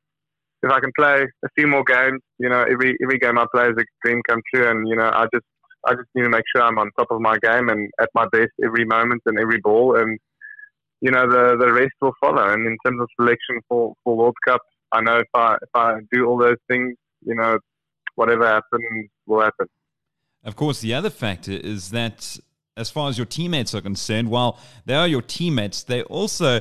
if 0.63 0.71
I 0.71 0.81
can 0.81 0.93
play 0.97 1.25
a 1.45 1.49
few 1.57 1.67
more 1.67 1.85
games, 1.85 2.21
you 2.39 2.49
know, 2.49 2.63
every 2.63 2.97
every 3.03 3.19
game 3.19 3.39
I 3.39 3.47
play 3.53 3.67
is 3.67 3.77
a 3.79 3.85
dream 4.05 4.21
come 4.29 4.41
true, 4.55 4.69
and 4.69 4.87
you 4.89 4.97
know, 4.97 5.11
I 5.13 5.27
just 5.33 5.47
I 5.87 5.95
just 5.95 6.09
need 6.15 6.23
to 6.23 6.29
make 6.29 6.45
sure 6.55 6.63
I'm 6.63 6.79
on 6.79 6.91
top 6.99 7.09
of 7.11 7.21
my 7.21 7.37
game 7.43 7.69
and 7.69 7.91
at 8.01 8.09
my 8.15 8.27
best 8.31 8.53
every 8.65 8.85
moment 8.85 9.23
and 9.27 9.39
every 9.39 9.59
ball, 9.59 9.97
and 9.97 10.19
you 11.01 11.11
know, 11.11 11.29
the 11.29 11.57
the 11.59 11.73
rest 11.73 11.95
will 12.01 12.15
follow. 12.21 12.53
And 12.53 12.67
in 12.67 12.77
terms 12.85 13.01
of 13.01 13.09
selection 13.21 13.61
for 13.69 13.95
for 14.05 14.17
World 14.17 14.37
Cup, 14.47 14.61
I 14.93 15.01
know 15.01 15.19
if 15.19 15.29
I 15.35 15.55
if 15.55 15.69
I 15.75 16.01
do 16.11 16.27
all 16.27 16.39
those 16.39 16.57
things, 16.69 16.97
you 17.25 17.35
know, 17.35 17.59
whatever 18.15 18.47
happens 18.47 19.09
will 19.27 19.41
happen. 19.41 19.67
Of 20.45 20.57
course, 20.57 20.81
the 20.81 20.93
other 20.95 21.11
factor 21.11 21.53
is 21.53 21.91
that 21.91 22.39
as 22.77 22.91
far 22.91 23.09
as 23.09 23.19
your 23.19 23.27
teammates 23.27 23.75
are 23.75 23.81
concerned, 23.81 24.31
while 24.31 24.59
they 24.87 24.95
are 24.95 25.07
your 25.07 25.23
teammates, 25.23 25.83
they 25.83 26.03
also 26.03 26.61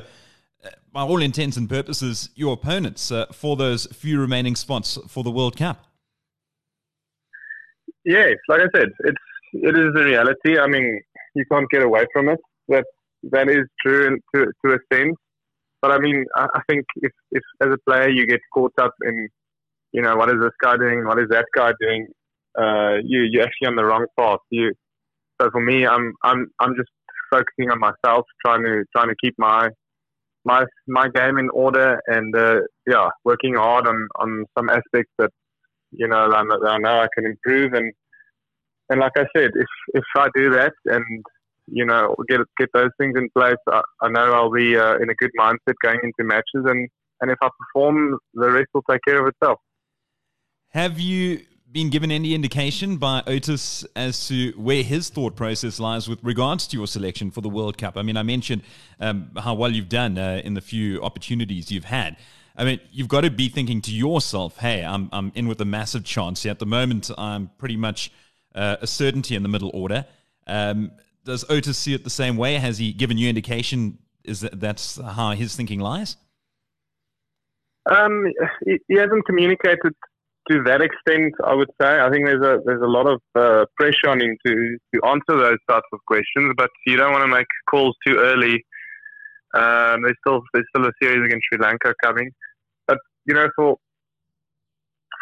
by 0.92 1.02
all 1.02 1.22
intents 1.22 1.56
and 1.56 1.68
purposes, 1.68 2.28
your 2.34 2.52
opponents 2.52 3.10
uh, 3.10 3.26
for 3.32 3.56
those 3.56 3.86
few 3.86 4.20
remaining 4.20 4.54
spots 4.54 4.98
for 5.08 5.24
the 5.24 5.30
World 5.30 5.56
Cup. 5.56 5.86
Yes, 8.04 8.34
like 8.48 8.60
I 8.60 8.78
said, 8.78 8.88
it's 9.00 9.16
it 9.52 9.76
is 9.76 9.94
a 9.96 10.04
reality. 10.04 10.58
I 10.58 10.66
mean, 10.66 11.00
you 11.34 11.44
can't 11.50 11.68
get 11.70 11.82
away 11.82 12.04
from 12.12 12.28
it. 12.28 12.40
That 12.68 12.84
that 13.30 13.48
is 13.48 13.64
true 13.80 14.18
to 14.34 14.52
to 14.64 14.72
a 14.74 14.78
sense. 14.92 15.16
But 15.82 15.90
I 15.90 15.98
mean, 15.98 16.24
I, 16.36 16.46
I 16.54 16.60
think 16.70 16.86
if 16.96 17.12
if 17.32 17.42
as 17.60 17.68
a 17.74 17.78
player 17.90 18.08
you 18.08 18.26
get 18.26 18.40
caught 18.54 18.72
up 18.80 18.94
in, 19.04 19.28
you 19.92 20.00
know, 20.00 20.16
what 20.16 20.30
is 20.30 20.36
this 20.40 20.52
guy 20.62 20.76
doing? 20.76 21.04
What 21.04 21.18
is 21.18 21.28
that 21.30 21.46
guy 21.54 21.72
doing? 21.80 22.06
Uh, 22.58 22.96
you 23.04 23.28
you're 23.30 23.42
actually 23.42 23.68
on 23.68 23.76
the 23.76 23.84
wrong 23.84 24.06
path. 24.18 24.38
You 24.50 24.72
so 25.40 25.50
for 25.50 25.60
me, 25.60 25.86
I'm 25.86 26.14
I'm 26.22 26.46
I'm 26.60 26.74
just 26.76 26.90
focusing 27.30 27.70
on 27.70 27.80
myself, 27.80 28.24
trying 28.44 28.62
to 28.62 28.84
trying 28.94 29.08
to 29.08 29.16
keep 29.22 29.34
my 29.38 29.68
my 30.44 30.64
my 30.86 31.08
game 31.08 31.38
in 31.38 31.48
order 31.50 32.00
and 32.06 32.34
uh, 32.36 32.60
yeah, 32.86 33.08
working 33.24 33.54
hard 33.54 33.86
on, 33.86 34.08
on 34.16 34.44
some 34.56 34.68
aspects 34.68 35.12
that 35.18 35.30
you 35.90 36.08
know 36.08 36.30
that 36.30 36.68
I 36.68 36.78
know 36.78 37.00
I 37.00 37.08
can 37.14 37.26
improve 37.26 37.72
and 37.74 37.92
and 38.88 39.00
like 39.00 39.12
I 39.16 39.24
said, 39.36 39.50
if 39.54 39.68
if 39.94 40.04
I 40.16 40.28
do 40.34 40.50
that 40.50 40.72
and 40.86 41.24
you 41.66 41.84
know 41.84 42.14
get 42.28 42.40
get 42.58 42.68
those 42.74 42.90
things 42.98 43.14
in 43.16 43.28
place, 43.36 43.56
I, 43.68 43.82
I 44.00 44.08
know 44.08 44.32
I'll 44.32 44.50
be 44.50 44.76
uh, 44.76 44.96
in 44.96 45.10
a 45.10 45.14
good 45.14 45.30
mindset 45.38 45.74
going 45.82 46.00
into 46.02 46.24
matches 46.24 46.64
and 46.66 46.88
and 47.20 47.30
if 47.30 47.38
I 47.40 47.48
perform, 47.58 48.18
the 48.34 48.50
rest 48.50 48.68
will 48.74 48.82
take 48.90 49.00
care 49.06 49.20
of 49.20 49.28
itself. 49.28 49.60
Have 50.70 50.98
you 50.98 51.42
been 51.70 51.88
given 51.88 52.10
any 52.10 52.34
indication 52.34 52.96
by 52.96 53.22
Otis 53.26 53.84
as 53.96 54.26
to 54.28 54.52
where 54.56 54.82
his 54.82 55.08
thought 55.08 55.36
process 55.36 55.80
lies 55.80 56.08
with 56.08 56.18
regards 56.22 56.66
to 56.66 56.76
your 56.76 56.86
selection 56.86 57.30
for 57.30 57.40
the 57.40 57.48
World 57.48 57.78
Cup? 57.78 57.96
I 57.96 58.02
mean, 58.02 58.16
I 58.16 58.22
mentioned 58.22 58.62
um, 59.00 59.30
how 59.38 59.54
well 59.54 59.70
you've 59.70 59.88
done 59.88 60.18
uh, 60.18 60.42
in 60.44 60.54
the 60.54 60.60
few 60.60 61.00
opportunities 61.02 61.70
you've 61.70 61.84
had. 61.84 62.16
I 62.56 62.64
mean, 62.64 62.80
you've 62.90 63.08
got 63.08 63.22
to 63.22 63.30
be 63.30 63.48
thinking 63.48 63.80
to 63.82 63.92
yourself, 63.92 64.58
hey, 64.58 64.84
I'm, 64.84 65.08
I'm 65.12 65.32
in 65.34 65.48
with 65.48 65.60
a 65.60 65.64
massive 65.64 66.04
chance. 66.04 66.44
At 66.44 66.58
the 66.58 66.66
moment, 66.66 67.10
I'm 67.16 67.50
pretty 67.56 67.76
much 67.76 68.12
uh, 68.54 68.76
a 68.80 68.86
certainty 68.86 69.34
in 69.34 69.42
the 69.42 69.48
middle 69.48 69.70
order. 69.72 70.04
Um, 70.46 70.90
does 71.24 71.44
Otis 71.48 71.78
see 71.78 71.94
it 71.94 72.04
the 72.04 72.10
same 72.10 72.36
way? 72.36 72.54
Has 72.54 72.78
he 72.78 72.92
given 72.92 73.18
you 73.18 73.28
indication 73.28 73.98
is 74.24 74.40
that 74.40 74.60
that's 74.60 75.00
how 75.00 75.32
his 75.32 75.56
thinking 75.56 75.80
lies? 75.80 76.16
Um, 77.90 78.24
he, 78.64 78.78
he 78.88 78.94
hasn't 78.94 79.24
communicated 79.26 79.92
to 80.50 80.62
that 80.64 80.80
extent. 80.80 81.34
I 81.44 81.54
would 81.54 81.70
say. 81.80 82.00
I 82.00 82.10
think 82.10 82.26
there's 82.26 82.44
a 82.44 82.60
there's 82.64 82.82
a 82.82 82.86
lot 82.86 83.08
of 83.08 83.20
uh, 83.34 83.64
pressure 83.76 84.08
on 84.08 84.20
him 84.20 84.36
to 84.46 84.78
to 84.94 85.06
answer 85.06 85.36
those 85.36 85.58
types 85.68 85.86
of 85.92 86.00
questions, 86.06 86.52
but 86.56 86.70
you 86.86 86.96
don't 86.96 87.12
want 87.12 87.24
to 87.24 87.28
make 87.28 87.46
calls 87.68 87.96
too 88.06 88.16
early. 88.18 88.64
Um, 89.54 90.02
there's 90.02 90.16
still 90.26 90.42
there's 90.52 90.66
still 90.74 90.86
a 90.86 90.92
series 91.02 91.24
against 91.24 91.46
Sri 91.48 91.58
Lanka 91.58 91.94
coming, 92.02 92.30
but 92.86 92.98
you 93.26 93.34
know 93.34 93.48
for 93.56 93.76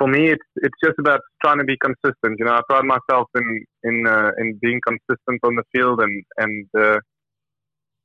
for 0.01 0.09
me 0.09 0.23
it's 0.35 0.49
it's 0.57 0.81
just 0.83 0.99
about 0.99 1.21
trying 1.43 1.59
to 1.59 1.65
be 1.73 1.77
consistent. 1.87 2.39
You 2.39 2.47
know, 2.47 2.55
I 2.55 2.63
pride 2.69 2.89
myself 2.97 3.29
in 3.41 3.47
in 3.85 4.07
uh, 4.07 4.31
in 4.39 4.59
being 4.63 4.81
consistent 4.91 5.41
on 5.45 5.55
the 5.57 5.65
field 5.73 6.01
and 6.01 6.25
and 6.39 6.67
uh, 6.87 6.99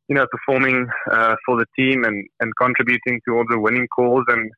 you 0.08 0.16
know, 0.16 0.26
performing 0.30 0.88
uh, 1.12 1.36
for 1.46 1.58
the 1.58 1.66
team 1.78 2.04
and, 2.04 2.26
and 2.40 2.52
contributing 2.62 3.20
towards 3.28 3.50
a 3.54 3.60
winning 3.60 3.88
cause. 3.96 4.26
And, 4.28 4.52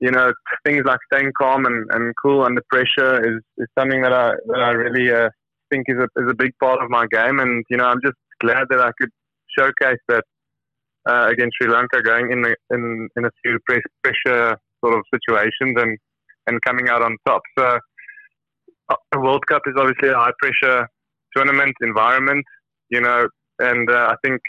you 0.00 0.10
know, 0.10 0.32
things 0.66 0.82
like 0.84 0.98
staying 1.12 1.32
calm 1.40 1.64
and, 1.64 1.86
and 1.90 2.12
cool 2.22 2.42
under 2.42 2.62
pressure 2.68 3.24
is, 3.24 3.40
is 3.56 3.66
something 3.78 4.02
that 4.02 4.12
I, 4.12 4.32
that 4.48 4.60
I 4.60 4.70
really 4.72 5.10
uh, 5.10 5.30
think 5.70 5.86
is 5.88 5.96
a, 5.98 6.08
is 6.22 6.30
a 6.30 6.34
big 6.34 6.52
part 6.60 6.82
of 6.82 6.90
my 6.90 7.06
game. 7.10 7.38
And, 7.38 7.64
you 7.70 7.78
know, 7.78 7.86
I'm 7.86 8.00
just 8.04 8.16
glad 8.40 8.64
that 8.70 8.80
I 8.80 8.90
could 9.00 9.10
showcase 9.58 10.00
that 10.08 10.24
uh, 11.08 11.28
against 11.30 11.56
Sri 11.60 11.70
Lanka, 11.70 12.02
going 12.02 12.30
in, 12.30 12.42
the, 12.42 12.54
in, 12.70 13.08
in 13.16 13.24
a 13.24 13.30
few 13.42 13.58
pressure 13.66 14.58
sort 14.84 14.98
of 14.98 15.02
situations 15.14 15.74
and, 15.76 15.96
and 16.46 16.60
coming 16.62 16.88
out 16.88 17.02
on 17.02 17.16
top. 17.26 17.42
So, 17.58 17.78
uh, 18.88 18.96
the 19.12 19.20
World 19.20 19.46
Cup 19.46 19.62
is 19.66 19.74
obviously 19.76 20.08
a 20.10 20.14
high 20.14 20.32
pressure 20.40 20.88
tournament 21.34 21.74
environment, 21.80 22.44
you 22.90 23.00
know, 23.00 23.26
and 23.58 23.90
uh, 23.90 24.12
I 24.12 24.14
think 24.24 24.40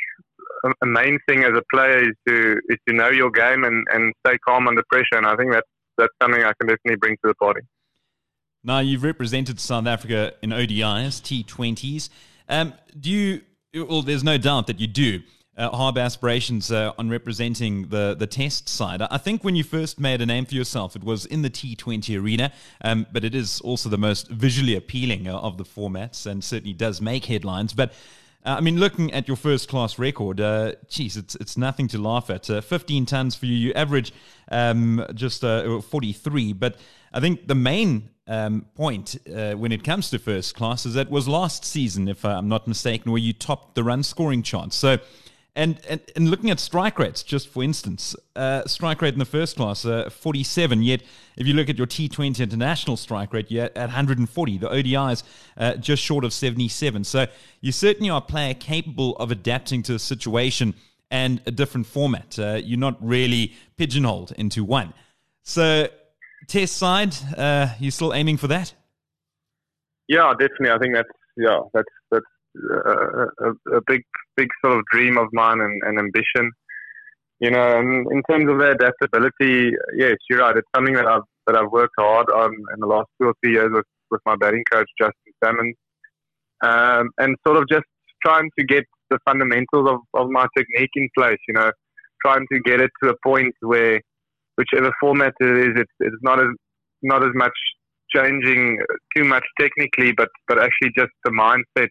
a 0.82 0.86
main 0.86 1.20
thing 1.28 1.44
as 1.44 1.52
a 1.56 1.62
player 1.72 1.98
is 2.00 2.16
to 2.28 2.60
is 2.70 2.78
to 2.88 2.94
know 2.94 3.10
your 3.10 3.32
game 3.32 3.64
and, 3.64 3.86
and 3.92 4.14
stay 4.26 4.38
calm 4.48 4.68
under 4.68 4.84
pressure. 4.90 5.18
And 5.18 5.26
I 5.26 5.36
think 5.36 5.52
that's 5.52 5.68
that's 5.98 6.14
something 6.22 6.42
I 6.42 6.54
can 6.60 6.68
definitely 6.68 6.98
bring 6.98 7.16
to 7.24 7.28
the 7.30 7.36
party. 7.36 7.62
Now 8.64 8.80
you've 8.80 9.04
represented 9.04 9.60
South 9.60 9.86
Africa 9.86 10.34
in 10.42 10.50
ODIs, 10.50 11.22
T20s. 11.22 12.10
Um, 12.50 12.74
do 13.00 13.12
you? 13.12 13.42
Well, 13.74 14.02
there's 14.02 14.24
no 14.24 14.38
doubt 14.38 14.68
that 14.68 14.80
you 14.80 14.88
do. 14.88 15.22
Uh, 15.58 15.94
aspirations 15.98 16.70
uh, 16.70 16.92
on 16.98 17.10
representing 17.10 17.88
the, 17.88 18.14
the 18.14 18.28
test 18.28 18.68
side. 18.68 19.02
I 19.02 19.18
think 19.18 19.44
when 19.44 19.56
you 19.56 19.64
first 19.64 20.00
made 20.00 20.22
a 20.22 20.26
name 20.26 20.46
for 20.46 20.54
yourself, 20.54 20.98
it 20.98 21.04
was 21.04 21.26
in 21.26 21.44
the 21.44 21.50
T20 21.50 22.22
arena, 22.22 22.52
um, 22.82 23.08
but 23.14 23.24
it 23.24 23.34
is 23.34 23.62
also 23.62 23.88
the 23.88 23.98
most 23.98 24.28
visually 24.30 24.76
appealing 24.76 25.28
uh, 25.30 25.38
of 25.38 25.58
the 25.58 25.64
formats 25.64 26.26
and 26.26 26.44
certainly 26.44 26.74
does 26.74 27.00
make 27.00 27.26
headlines. 27.26 27.74
But 27.74 27.94
uh, 28.46 28.58
I 28.58 28.62
mean, 28.62 28.80
looking 28.80 29.12
at 29.12 29.28
your 29.28 29.38
first 29.38 29.68
class 29.68 29.98
record, 29.98 30.40
uh, 30.40 30.74
geez, 30.88 31.18
it's 31.18 31.34
it's 31.36 31.58
nothing 31.58 31.88
to 31.90 31.98
laugh 31.98 32.30
at. 32.30 32.48
Uh, 32.48 32.62
15 32.62 33.08
tons 33.08 33.34
for 33.36 33.48
you. 33.48 33.56
You 33.56 33.74
average 33.74 34.14
um, 34.52 35.04
just 35.16 35.44
uh, 35.44 35.82
43. 35.82 36.54
But 36.54 36.78
I 37.12 37.20
think 37.20 37.48
the 37.48 37.56
main 37.56 38.10
um, 38.28 38.68
point 38.76 39.18
uh, 39.36 39.54
when 39.54 39.72
it 39.72 39.84
comes 39.84 40.12
to 40.12 40.20
first 40.20 40.54
class 40.54 40.86
is 40.86 40.94
that 40.94 41.10
was 41.10 41.28
last 41.28 41.66
season, 41.66 42.08
if 42.08 42.24
I'm 42.24 42.48
not 42.48 42.68
mistaken, 42.68 43.12
where 43.12 43.22
you 43.22 43.34
topped 43.34 43.74
the 43.74 43.84
run 43.84 44.04
scoring 44.04 44.44
chart. 44.44 44.74
So 44.74 45.00
and, 45.56 45.80
and, 45.88 46.02
and 46.16 46.30
looking 46.30 46.50
at 46.50 46.60
strike 46.60 47.00
rates, 47.00 47.24
just 47.24 47.48
for 47.48 47.64
instance, 47.64 48.16
uh, 48.36 48.66
strike 48.66 49.02
rate 49.02 49.14
in 49.14 49.20
the 49.20 49.26
first 49.26 49.56
class, 49.56 49.86
uh, 49.86 50.10
47. 50.10 50.84
Yet, 50.84 51.02
if 51.38 51.48
you 51.48 51.54
look 51.54 51.70
at 51.70 51.78
your 51.78 51.88
T20 51.88 52.40
international 52.40 52.98
strike 52.98 53.34
rate, 53.34 53.50
you're 53.50 53.66
at 53.66 53.76
140. 53.76 54.58
The 54.58 54.68
ODIs 54.68 55.24
uh, 55.58 55.76
just 55.76 56.04
short 56.04 56.26
of 56.26 56.34
77. 56.34 57.06
So 57.06 57.28
you 57.62 57.72
certainly 57.72 58.10
are 58.10 58.18
a 58.18 58.22
player 58.22 58.54
capable 58.54 59.16
of 59.16 59.32
adapting 59.32 59.82
to 59.84 59.96
a 59.96 60.00
situation 60.00 60.74
and 61.10 61.42
a 61.46 61.52
different 61.52 61.88
format. 61.88 62.38
Uh, 62.38 62.60
you're 62.62 62.80
not 62.80 62.98
really 63.00 63.54
pigeonholed 63.78 64.34
into 64.34 64.64
one. 64.64 64.94
So, 65.44 65.88
test 66.48 66.76
side, 66.76 67.16
uh, 67.38 67.70
you 67.80 67.92
still 67.92 68.14
aiming 68.14 68.38
for 68.38 68.48
that? 68.48 68.74
Yeah, 70.08 70.34
definitely. 70.38 70.72
I 70.72 70.78
think 70.80 70.96
that's 70.96 71.10
yeah, 71.38 71.60
that's 71.74 71.88
that's 72.12 72.26
uh, 72.58 73.26
a, 73.40 73.78
a 73.78 73.82
big 73.88 74.04
big 74.36 74.50
sort 74.64 74.78
of 74.78 74.86
dream 74.92 75.18
of 75.18 75.28
mine 75.34 75.60
and, 75.60 75.82
and 75.86 76.00
ambition. 76.00 76.52
You 77.40 77.52
know, 77.52 77.80
and 77.80 78.08
in 78.12 78.24
terms 78.30 78.50
of 78.50 78.60
the 78.60 78.72
adaptability, 78.72 79.72
yes, 79.96 80.16
you're 80.30 80.40
right. 80.40 80.56
It's 80.56 80.68
something 80.74 80.94
that 80.96 81.06
I've 81.06 81.24
that 81.48 81.56
I've 81.56 81.72
worked 81.72 81.94
hard 82.00 82.30
on 82.32 82.54
in 82.74 82.80
the 82.80 82.88
last 82.88 83.08
two 83.22 83.28
or 83.28 83.34
three 83.44 83.54
years 83.54 83.70
with, 83.72 83.86
with 84.10 84.22
my 84.26 84.36
batting 84.36 84.64
coach 84.72 84.90
Justin 85.00 85.34
Sammons, 85.44 85.76
um, 86.64 87.10
and 87.20 87.36
sort 87.46 87.58
of 87.58 87.68
just 87.70 87.86
trying 88.26 88.50
to 88.58 88.66
get 88.66 88.86
the 89.10 89.20
fundamentals 89.28 89.88
of, 89.88 90.00
of 90.14 90.30
my 90.30 90.48
technique 90.58 90.90
in 90.96 91.10
place. 91.16 91.38
You 91.48 91.56
know, 91.56 91.72
trying 92.26 92.46
to 92.52 92.60
get 92.62 92.82
it 92.82 92.90
to 93.04 93.10
a 93.10 93.16
point 93.24 93.54
where 93.60 94.00
whichever 94.58 94.92
format 95.00 95.34
it 95.40 95.58
is, 95.58 95.74
it's, 95.76 95.92
it's 96.00 96.24
not 96.24 96.40
as 96.40 96.48
not 97.04 97.24
as 97.24 97.32
much 97.34 97.54
changing 98.16 98.80
too 99.16 99.26
much 99.26 99.44
technically, 99.60 100.12
but 100.14 100.30
but 100.48 100.58
actually 100.58 100.92
just 100.98 101.12
the 101.24 101.32
mindset 101.32 101.90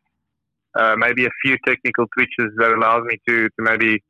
uh, 0.76 0.94
maybe 0.96 1.26
a 1.26 1.30
few 1.44 1.56
technical 1.66 2.06
twitches 2.16 2.52
that 2.58 2.72
allows 2.72 3.02
me 3.04 3.18
to, 3.28 3.44
to 3.44 3.60
maybe 3.60 4.02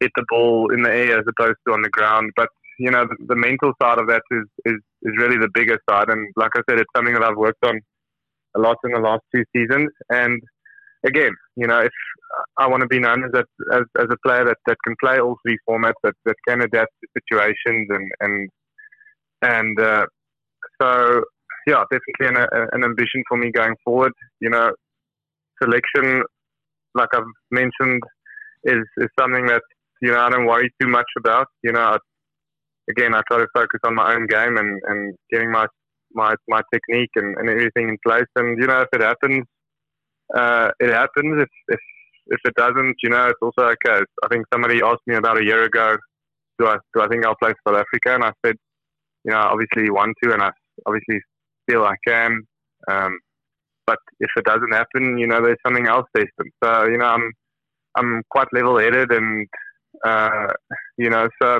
hit 0.00 0.10
the 0.16 0.24
ball 0.28 0.72
in 0.72 0.82
the 0.82 0.90
air 0.90 1.18
as 1.18 1.24
opposed 1.28 1.58
to 1.66 1.74
on 1.74 1.82
the 1.82 1.90
ground. 1.90 2.30
But 2.36 2.48
you 2.78 2.90
know, 2.90 3.04
the, 3.04 3.16
the 3.28 3.36
mental 3.36 3.72
side 3.80 3.98
of 3.98 4.08
that 4.08 4.22
is, 4.30 4.44
is 4.64 4.80
is 5.02 5.14
really 5.18 5.36
the 5.36 5.50
bigger 5.52 5.78
side. 5.88 6.08
And 6.08 6.32
like 6.36 6.52
I 6.54 6.60
said, 6.68 6.78
it's 6.78 6.90
something 6.96 7.14
that 7.14 7.24
I've 7.24 7.36
worked 7.36 7.64
on 7.64 7.80
a 8.56 8.60
lot 8.60 8.76
in 8.84 8.92
the 8.92 9.00
last 9.00 9.22
two 9.34 9.44
seasons. 9.54 9.90
And 10.08 10.40
again, 11.04 11.32
you 11.56 11.66
know, 11.66 11.80
if 11.80 11.92
I 12.58 12.66
want 12.66 12.80
to 12.82 12.86
be 12.86 12.98
known 12.98 13.24
as 13.24 13.30
a 13.34 13.44
as, 13.74 13.82
as 13.98 14.06
a 14.10 14.16
player 14.26 14.44
that, 14.44 14.56
that 14.66 14.78
can 14.84 14.94
play 15.02 15.20
all 15.20 15.36
three 15.44 15.58
formats, 15.68 16.00
that, 16.02 16.14
that 16.24 16.36
can 16.48 16.62
adapt 16.62 16.92
to 17.02 17.08
situations, 17.18 17.88
and 17.90 18.10
and 18.20 18.50
and 19.42 19.80
uh, 19.80 20.06
so 20.80 21.22
yeah, 21.66 21.84
definitely 21.90 22.40
an, 22.40 22.68
an 22.72 22.84
ambition 22.84 23.22
for 23.28 23.36
me 23.36 23.50
going 23.50 23.74
forward. 23.84 24.12
You 24.40 24.50
know, 24.50 24.72
selection, 25.62 26.22
like 26.94 27.08
I've 27.14 27.22
mentioned, 27.50 28.02
is 28.64 28.84
is 28.98 29.08
something 29.18 29.46
that 29.46 29.62
you 30.02 30.12
know 30.12 30.20
I 30.20 30.30
don't 30.30 30.46
worry 30.46 30.72
too 30.80 30.88
much 30.88 31.10
about. 31.18 31.46
You 31.62 31.72
know, 31.72 31.80
I, 31.80 31.98
again, 32.90 33.14
I 33.14 33.22
try 33.30 33.38
to 33.38 33.46
focus 33.54 33.80
on 33.84 33.94
my 33.94 34.14
own 34.14 34.26
game 34.26 34.56
and, 34.56 34.80
and 34.86 35.14
getting 35.30 35.50
my 35.50 35.66
my 36.12 36.34
my 36.48 36.62
technique 36.72 37.10
and, 37.16 37.36
and 37.38 37.48
everything 37.48 37.88
in 37.88 37.96
place. 38.06 38.30
And 38.36 38.58
you 38.60 38.66
know, 38.66 38.80
if 38.80 38.88
it 38.92 39.02
happens, 39.02 39.44
uh, 40.36 40.70
it 40.80 40.90
happens. 40.90 41.42
If 41.42 41.48
if 41.68 41.80
if 42.26 42.40
it 42.44 42.54
doesn't, 42.54 42.96
you 43.02 43.10
know, 43.10 43.28
it's 43.28 43.38
also 43.42 43.70
okay. 43.70 44.02
I 44.24 44.28
think 44.28 44.46
somebody 44.52 44.80
asked 44.84 45.06
me 45.06 45.16
about 45.16 45.40
a 45.40 45.44
year 45.44 45.64
ago, 45.64 45.96
do 46.58 46.66
I 46.66 46.76
do 46.94 47.02
I 47.02 47.08
think 47.08 47.24
I'll 47.24 47.36
play 47.42 47.52
South 47.66 47.76
Africa? 47.76 48.14
And 48.14 48.24
I 48.24 48.32
said, 48.44 48.56
you 49.24 49.32
know, 49.32 49.38
obviously 49.38 49.90
want 49.90 50.16
to, 50.22 50.32
and 50.32 50.42
I 50.42 50.50
obviously 50.86 51.20
feel 51.68 51.84
I 51.84 51.94
can. 52.06 52.42
Um, 52.90 53.18
but 53.90 53.98
if 54.20 54.30
it 54.36 54.44
doesn't 54.44 54.72
happen, 54.72 55.18
you 55.18 55.26
know, 55.26 55.42
there's 55.42 55.58
something 55.66 55.88
else 55.88 56.06
destined. 56.14 56.52
So, 56.62 56.86
you 56.86 56.98
know, 56.98 57.06
I'm 57.06 57.32
I'm 57.96 58.22
quite 58.30 58.46
level 58.52 58.78
headed 58.78 59.10
and 59.10 59.48
uh, 60.04 60.46
you 60.96 61.10
know, 61.10 61.28
so 61.42 61.58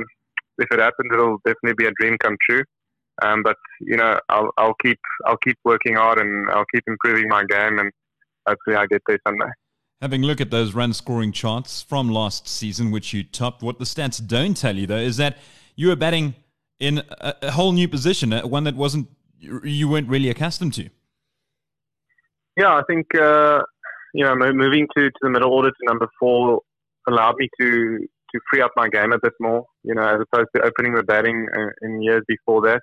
if 0.58 0.68
it 0.70 0.78
happens 0.78 1.10
it'll 1.12 1.38
definitely 1.44 1.74
be 1.76 1.86
a 1.86 1.92
dream 2.00 2.16
come 2.18 2.36
true. 2.48 2.62
Um, 3.22 3.42
but 3.42 3.56
you 3.80 3.96
know, 3.96 4.20
I'll 4.28 4.50
I'll 4.58 4.76
keep 4.84 5.00
I'll 5.26 5.38
keep 5.38 5.58
working 5.64 5.96
hard 5.96 6.20
and 6.20 6.48
I'll 6.50 6.70
keep 6.72 6.84
improving 6.86 7.28
my 7.28 7.42
game 7.44 7.80
and 7.80 7.90
hopefully 8.46 8.76
I 8.76 8.86
get 8.86 9.02
there 9.08 9.18
someday. 9.26 9.50
Having 10.00 10.22
a 10.22 10.26
look 10.26 10.40
at 10.40 10.50
those 10.50 10.72
run 10.72 10.92
scoring 10.92 11.32
charts 11.32 11.82
from 11.82 12.08
last 12.08 12.48
season, 12.48 12.92
which 12.92 13.12
you 13.12 13.24
topped, 13.24 13.62
what 13.62 13.78
the 13.78 13.84
stats 13.84 14.24
don't 14.24 14.56
tell 14.56 14.76
you 14.76 14.86
though 14.86 15.04
is 15.12 15.16
that 15.16 15.38
you 15.74 15.88
were 15.88 15.96
batting 15.96 16.36
in 16.78 17.02
a, 17.10 17.34
a 17.42 17.50
whole 17.50 17.72
new 17.72 17.88
position, 17.88 18.30
one 18.32 18.64
that 18.64 18.76
wasn't 18.76 19.08
you 19.40 19.88
weren't 19.88 20.08
really 20.08 20.30
accustomed 20.30 20.74
to. 20.74 20.90
Yeah, 22.60 22.74
I 22.76 22.82
think 22.90 23.06
uh, 23.14 23.62
you 24.12 24.22
know 24.22 24.34
moving 24.36 24.86
to, 24.94 25.04
to 25.04 25.20
the 25.22 25.30
middle 25.30 25.50
order 25.50 25.70
to 25.70 25.84
number 25.86 26.06
four 26.18 26.60
allowed 27.08 27.36
me 27.38 27.48
to 27.58 27.98
to 28.00 28.40
free 28.52 28.60
up 28.60 28.72
my 28.76 28.86
game 28.86 29.12
a 29.12 29.18
bit 29.18 29.32
more. 29.40 29.64
You 29.82 29.94
know, 29.94 30.02
as 30.02 30.20
opposed 30.20 30.50
to 30.54 30.62
opening 30.62 30.94
the 30.94 31.02
batting 31.02 31.48
uh, 31.56 31.70
in 31.80 32.02
years 32.02 32.22
before 32.28 32.60
that, 32.68 32.82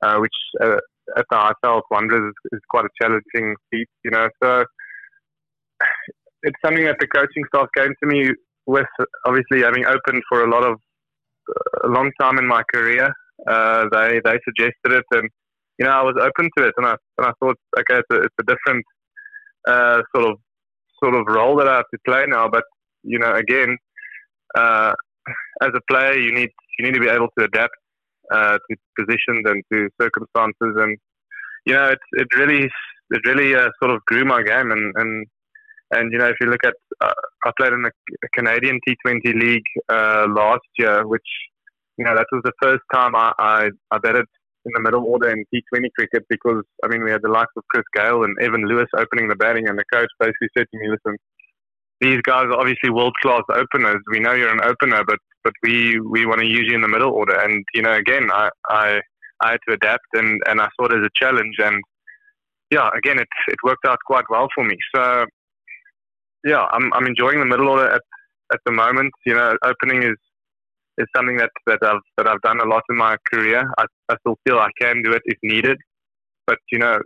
uh, 0.00 0.18
which 0.18 0.36
uh, 0.62 0.76
at 1.16 1.24
the 1.28 1.54
ISL 1.64 1.82
Wanderers 1.90 2.28
is, 2.28 2.58
is 2.58 2.60
quite 2.70 2.84
a 2.84 3.02
challenging 3.02 3.56
feat. 3.68 3.88
You 4.04 4.12
know, 4.12 4.28
so 4.40 4.64
it's 6.44 6.60
something 6.64 6.84
that 6.84 6.98
the 7.00 7.08
coaching 7.08 7.42
staff 7.52 7.66
came 7.76 7.92
to 8.00 8.06
me 8.06 8.30
with. 8.66 8.86
Obviously, 9.26 9.62
having 9.62 9.86
opened 9.86 10.22
for 10.28 10.44
a 10.44 10.48
lot 10.48 10.62
of 10.62 10.78
a 11.82 11.88
long 11.88 12.12
time 12.20 12.38
in 12.38 12.46
my 12.46 12.62
career, 12.72 13.12
uh, 13.48 13.86
they 13.90 14.20
they 14.24 14.38
suggested 14.44 14.92
it 14.92 15.04
and 15.10 15.28
you 15.78 15.84
know, 15.84 15.92
I 15.92 16.02
was 16.02 16.14
open 16.20 16.50
to 16.56 16.66
it, 16.66 16.74
and 16.76 16.86
I 16.86 16.96
and 17.18 17.26
I 17.26 17.32
thought, 17.40 17.56
okay, 17.78 17.98
it's 17.98 18.10
a, 18.10 18.22
it's 18.22 18.34
a 18.40 18.44
different 18.44 18.84
uh, 19.66 20.02
sort 20.14 20.30
of 20.30 20.38
sort 21.02 21.14
of 21.14 21.26
role 21.26 21.56
that 21.56 21.68
I 21.68 21.76
have 21.76 21.90
to 21.92 21.98
play 22.06 22.24
now. 22.28 22.48
But 22.48 22.64
you 23.02 23.18
know, 23.18 23.34
again, 23.34 23.76
uh, 24.54 24.92
as 25.62 25.70
a 25.74 25.80
player, 25.90 26.14
you 26.14 26.32
need 26.32 26.50
you 26.78 26.86
need 26.86 26.94
to 26.94 27.00
be 27.00 27.08
able 27.08 27.28
to 27.38 27.44
adapt 27.44 27.74
uh, 28.32 28.58
to 28.58 28.76
positions 28.98 29.42
and 29.46 29.62
to 29.72 29.88
circumstances, 30.00 30.74
and 30.76 30.96
you 31.66 31.74
know, 31.74 31.88
it 31.90 31.98
it 32.12 32.28
really 32.36 32.68
it 33.10 33.20
really 33.26 33.54
uh, 33.54 33.68
sort 33.82 33.94
of 33.94 34.04
grew 34.04 34.24
my 34.24 34.42
game, 34.42 34.70
and 34.70 34.94
and 34.96 35.26
and 35.90 36.12
you 36.12 36.18
know, 36.18 36.28
if 36.28 36.36
you 36.40 36.46
look 36.46 36.64
at 36.64 36.74
uh, 37.00 37.12
I 37.44 37.50
played 37.58 37.72
in 37.72 37.84
a 37.84 38.28
Canadian 38.34 38.78
T20 38.88 39.40
league 39.40 39.66
uh, 39.88 40.26
last 40.28 40.66
year, 40.78 41.06
which 41.06 41.26
you 41.96 42.04
know 42.04 42.14
that 42.14 42.26
was 42.30 42.42
the 42.44 42.52
first 42.62 42.82
time 42.92 43.14
I 43.16 43.32
I, 43.38 43.70
I 43.90 43.98
batted 43.98 44.26
in 44.64 44.72
the 44.74 44.80
middle 44.80 45.04
order 45.04 45.30
in 45.30 45.44
T20 45.54 45.88
cricket 45.98 46.24
because 46.28 46.62
I 46.84 46.88
mean 46.88 47.04
we 47.04 47.10
had 47.10 47.22
the 47.22 47.28
likes 47.28 47.52
of 47.56 47.64
Chris 47.70 47.84
Gayle 47.94 48.24
and 48.24 48.36
Evan 48.40 48.66
Lewis 48.66 48.88
opening 48.96 49.28
the 49.28 49.36
batting, 49.36 49.68
and 49.68 49.78
the 49.78 49.84
coach 49.92 50.08
basically 50.18 50.48
said 50.56 50.66
to 50.72 50.78
me, 50.78 50.88
"Listen, 50.90 51.16
these 52.00 52.20
guys 52.22 52.46
are 52.46 52.58
obviously 52.58 52.90
world 52.90 53.14
class 53.22 53.42
openers. 53.50 54.00
We 54.10 54.20
know 54.20 54.32
you're 54.32 54.52
an 54.52 54.64
opener, 54.64 55.04
but 55.04 55.18
but 55.42 55.52
we 55.62 56.00
we 56.00 56.26
want 56.26 56.40
to 56.40 56.46
use 56.46 56.64
you 56.68 56.74
in 56.74 56.82
the 56.82 56.88
middle 56.88 57.10
order." 57.10 57.36
And 57.38 57.64
you 57.74 57.82
know, 57.82 57.92
again, 57.92 58.30
I 58.32 58.50
I, 58.68 59.00
I 59.40 59.50
had 59.52 59.60
to 59.68 59.74
adapt, 59.74 60.06
and 60.14 60.40
and 60.48 60.60
I 60.60 60.68
saw 60.76 60.86
it 60.86 60.92
as 60.92 61.04
a 61.04 61.10
challenge, 61.14 61.56
and 61.58 61.82
yeah, 62.70 62.88
again, 62.96 63.18
it 63.18 63.28
it 63.48 63.58
worked 63.64 63.86
out 63.86 63.98
quite 64.06 64.24
well 64.30 64.48
for 64.54 64.64
me. 64.64 64.76
So 64.94 65.26
yeah, 66.44 66.66
I'm 66.72 66.92
I'm 66.92 67.06
enjoying 67.06 67.40
the 67.40 67.46
middle 67.46 67.68
order 67.68 67.88
at 67.90 68.02
at 68.52 68.60
the 68.66 68.72
moment. 68.72 69.12
You 69.26 69.34
know, 69.34 69.56
opening 69.64 70.02
is 70.02 70.16
is 70.98 71.06
something 71.16 71.36
that, 71.36 71.50
that 71.66 71.78
I've 71.82 72.00
that 72.18 72.28
I've 72.28 72.40
done 72.42 72.60
a 72.60 72.64
lot 72.64 72.82
in 72.90 72.96
my 72.96 73.16
career. 73.32 73.68
I, 73.78 73.84
I 74.08 74.16
still 74.20 74.36
feel 74.46 74.58
I 74.58 74.70
can 74.80 75.02
do 75.02 75.12
it 75.12 75.22
if 75.24 75.38
needed, 75.42 75.78
but 76.46 76.58
you 76.70 76.78
know, 76.78 76.98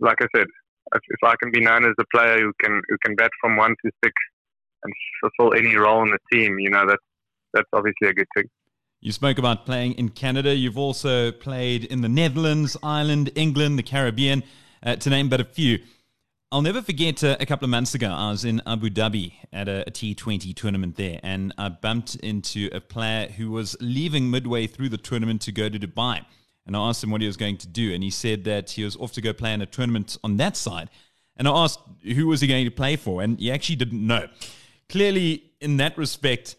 like 0.00 0.18
I 0.20 0.26
said, 0.36 0.46
if, 0.94 1.00
if 1.08 1.18
I 1.24 1.34
can 1.42 1.50
be 1.50 1.60
known 1.60 1.84
as 1.84 1.94
a 1.98 2.04
player 2.14 2.38
who 2.38 2.52
can 2.62 2.80
who 2.88 2.96
can 3.04 3.16
bat 3.16 3.30
from 3.40 3.56
one 3.56 3.70
to 3.70 3.90
six 4.04 4.12
and 4.84 4.92
fulfill 5.20 5.58
any 5.58 5.76
role 5.76 6.02
in 6.02 6.10
the 6.10 6.18
team, 6.32 6.58
you 6.58 6.70
know, 6.70 6.86
that's 6.86 7.02
that's 7.54 7.68
obviously 7.72 8.08
a 8.08 8.14
good 8.14 8.28
thing. 8.36 8.44
You 9.00 9.10
spoke 9.10 9.38
about 9.38 9.66
playing 9.66 9.94
in 9.94 10.10
Canada. 10.10 10.54
You've 10.54 10.78
also 10.78 11.32
played 11.32 11.84
in 11.84 12.02
the 12.02 12.08
Netherlands, 12.08 12.76
Ireland, 12.84 13.32
England, 13.34 13.78
the 13.78 13.82
Caribbean, 13.82 14.44
uh, 14.84 14.96
to 14.96 15.10
name 15.10 15.28
but 15.28 15.40
a 15.40 15.44
few. 15.44 15.80
I'll 16.52 16.60
never 16.60 16.82
forget 16.82 17.24
uh, 17.24 17.38
a 17.40 17.46
couple 17.46 17.64
of 17.64 17.70
months 17.70 17.94
ago, 17.94 18.10
I 18.10 18.30
was 18.30 18.44
in 18.44 18.60
Abu 18.66 18.90
Dhabi 18.90 19.32
at 19.54 19.68
a 19.68 19.88
a 19.88 19.90
T20 19.90 20.54
tournament 20.54 20.96
there, 20.96 21.18
and 21.22 21.54
I 21.56 21.70
bumped 21.70 22.16
into 22.16 22.68
a 22.72 22.80
player 22.80 23.28
who 23.28 23.50
was 23.50 23.74
leaving 23.80 24.30
midway 24.30 24.66
through 24.66 24.90
the 24.90 24.98
tournament 24.98 25.40
to 25.42 25.52
go 25.52 25.70
to 25.70 25.78
Dubai. 25.78 26.26
And 26.66 26.76
I 26.76 26.80
asked 26.80 27.02
him 27.02 27.10
what 27.10 27.22
he 27.22 27.26
was 27.26 27.38
going 27.38 27.56
to 27.56 27.66
do, 27.66 27.94
and 27.94 28.02
he 28.02 28.10
said 28.10 28.44
that 28.44 28.72
he 28.72 28.84
was 28.84 28.96
off 28.96 29.12
to 29.12 29.22
go 29.22 29.32
play 29.32 29.54
in 29.54 29.62
a 29.62 29.66
tournament 29.66 30.18
on 30.22 30.36
that 30.36 30.58
side. 30.58 30.90
And 31.38 31.48
I 31.48 31.52
asked 31.52 31.80
who 32.02 32.26
was 32.26 32.42
he 32.42 32.48
going 32.48 32.66
to 32.66 32.70
play 32.70 32.96
for, 32.96 33.22
and 33.22 33.40
he 33.40 33.50
actually 33.50 33.76
didn't 33.76 34.06
know. 34.06 34.28
Clearly, 34.90 35.52
in 35.62 35.78
that 35.78 35.96
respect, 35.96 36.56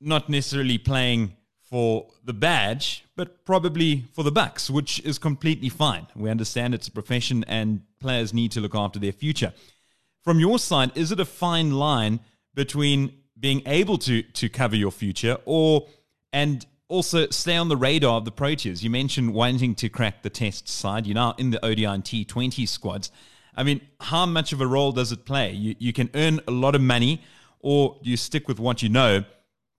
not 0.00 0.28
necessarily 0.28 0.78
playing 0.78 1.35
for 1.68 2.06
the 2.24 2.32
badge, 2.32 3.04
but 3.16 3.44
probably 3.44 4.04
for 4.12 4.22
the 4.22 4.30
bucks, 4.30 4.70
which 4.70 5.00
is 5.00 5.18
completely 5.18 5.68
fine. 5.68 6.06
We 6.14 6.30
understand 6.30 6.74
it's 6.74 6.88
a 6.88 6.92
profession 6.92 7.44
and 7.48 7.82
players 7.98 8.32
need 8.32 8.52
to 8.52 8.60
look 8.60 8.74
after 8.74 8.98
their 8.98 9.12
future. 9.12 9.52
From 10.22 10.38
your 10.38 10.58
side, 10.58 10.92
is 10.96 11.10
it 11.10 11.20
a 11.20 11.24
fine 11.24 11.72
line 11.72 12.20
between 12.54 13.12
being 13.38 13.62
able 13.66 13.98
to 13.98 14.22
to 14.22 14.48
cover 14.48 14.76
your 14.76 14.90
future 14.90 15.36
or 15.44 15.86
and 16.32 16.64
also 16.88 17.28
stay 17.30 17.56
on 17.56 17.68
the 17.68 17.76
radar 17.76 18.16
of 18.16 18.24
the 18.24 18.32
Proteas? 18.32 18.82
You 18.82 18.90
mentioned 18.90 19.34
wanting 19.34 19.74
to 19.76 19.88
crack 19.88 20.22
the 20.22 20.30
test 20.30 20.68
side. 20.68 21.06
You're 21.06 21.14
now 21.14 21.34
in 21.36 21.50
the 21.50 21.64
ODI 21.64 21.84
and 21.84 22.04
T20 22.04 22.68
squads. 22.68 23.10
I 23.56 23.64
mean, 23.64 23.80
how 24.00 24.26
much 24.26 24.52
of 24.52 24.60
a 24.60 24.66
role 24.66 24.92
does 24.92 25.12
it 25.12 25.24
play? 25.24 25.52
You, 25.52 25.74
you 25.78 25.92
can 25.92 26.10
earn 26.14 26.40
a 26.46 26.50
lot 26.50 26.74
of 26.74 26.80
money, 26.80 27.22
or 27.60 27.98
do 28.02 28.10
you 28.10 28.16
stick 28.16 28.46
with 28.46 28.60
what 28.60 28.82
you 28.82 28.88
know, 28.88 29.24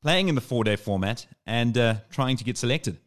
playing 0.02 0.30
in 0.30 0.36
the 0.36 0.42
four 0.42 0.64
day 0.64 0.76
format 0.76 1.28
and 1.46 1.78
uh, 1.78 1.96
trying 2.10 2.38
to 2.38 2.44
get 2.44 2.58
selected? 2.58 2.98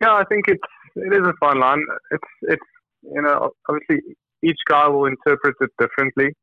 Yeah, 0.00 0.12
I 0.12 0.24
think 0.28 0.46
it's 0.48 0.60
it 0.96 1.12
is 1.12 1.26
a 1.26 1.34
fine 1.40 1.60
line. 1.60 1.84
It's 2.10 2.30
it's 2.42 2.62
you 3.02 3.22
know, 3.22 3.50
obviously 3.68 4.16
each 4.42 4.58
guy 4.68 4.88
will 4.88 5.06
interpret 5.06 5.56
it 5.60 5.70
differently. 5.78 6.34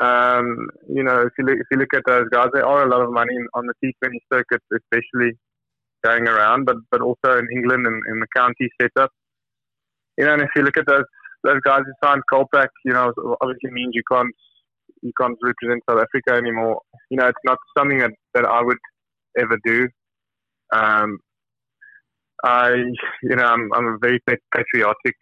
Um, 0.00 0.68
you 0.88 1.02
know, 1.02 1.20
if 1.22 1.32
you 1.38 1.44
look, 1.44 1.58
if 1.58 1.66
you 1.70 1.78
look 1.78 1.92
at 1.94 2.02
those 2.06 2.28
guys, 2.30 2.48
there 2.52 2.66
are 2.66 2.86
a 2.86 2.88
lot 2.88 3.02
of 3.02 3.12
money 3.12 3.36
on 3.54 3.66
the 3.66 3.74
T20 3.84 4.12
circuit, 4.32 4.62
especially 4.72 5.32
going 6.02 6.26
around, 6.26 6.64
but 6.64 6.76
but 6.90 7.02
also 7.02 7.38
in 7.38 7.46
England 7.52 7.86
and 7.86 8.02
in 8.10 8.20
the 8.20 8.26
county 8.34 8.68
setup. 8.80 9.10
You 10.16 10.24
know, 10.24 10.34
and 10.34 10.42
if 10.42 10.50
you 10.56 10.62
look 10.62 10.76
at 10.76 10.86
those 10.86 11.04
those 11.44 11.60
guys 11.64 11.82
who 11.84 11.92
signed 12.06 12.22
Kolpak, 12.32 12.68
you 12.84 12.92
know, 12.92 13.12
obviously 13.40 13.70
means 13.72 13.92
you 13.94 14.02
can't 14.10 14.34
you 15.02 15.12
can't 15.20 15.36
represent 15.42 15.82
South 15.88 16.00
Africa 16.00 16.36
anymore. 16.36 16.80
You 17.10 17.18
know, 17.18 17.28
it's 17.28 17.44
not 17.44 17.58
something 17.76 17.98
that, 17.98 18.12
that 18.34 18.44
I 18.44 18.62
would 18.62 18.78
ever 19.38 19.58
do. 19.64 19.88
Um, 20.72 21.18
I, 22.44 22.70
you 23.22 23.36
know, 23.36 23.44
I'm, 23.44 23.70
I'm 23.74 23.86
a 23.86 23.98
very 24.00 24.20
patriotic 24.26 25.16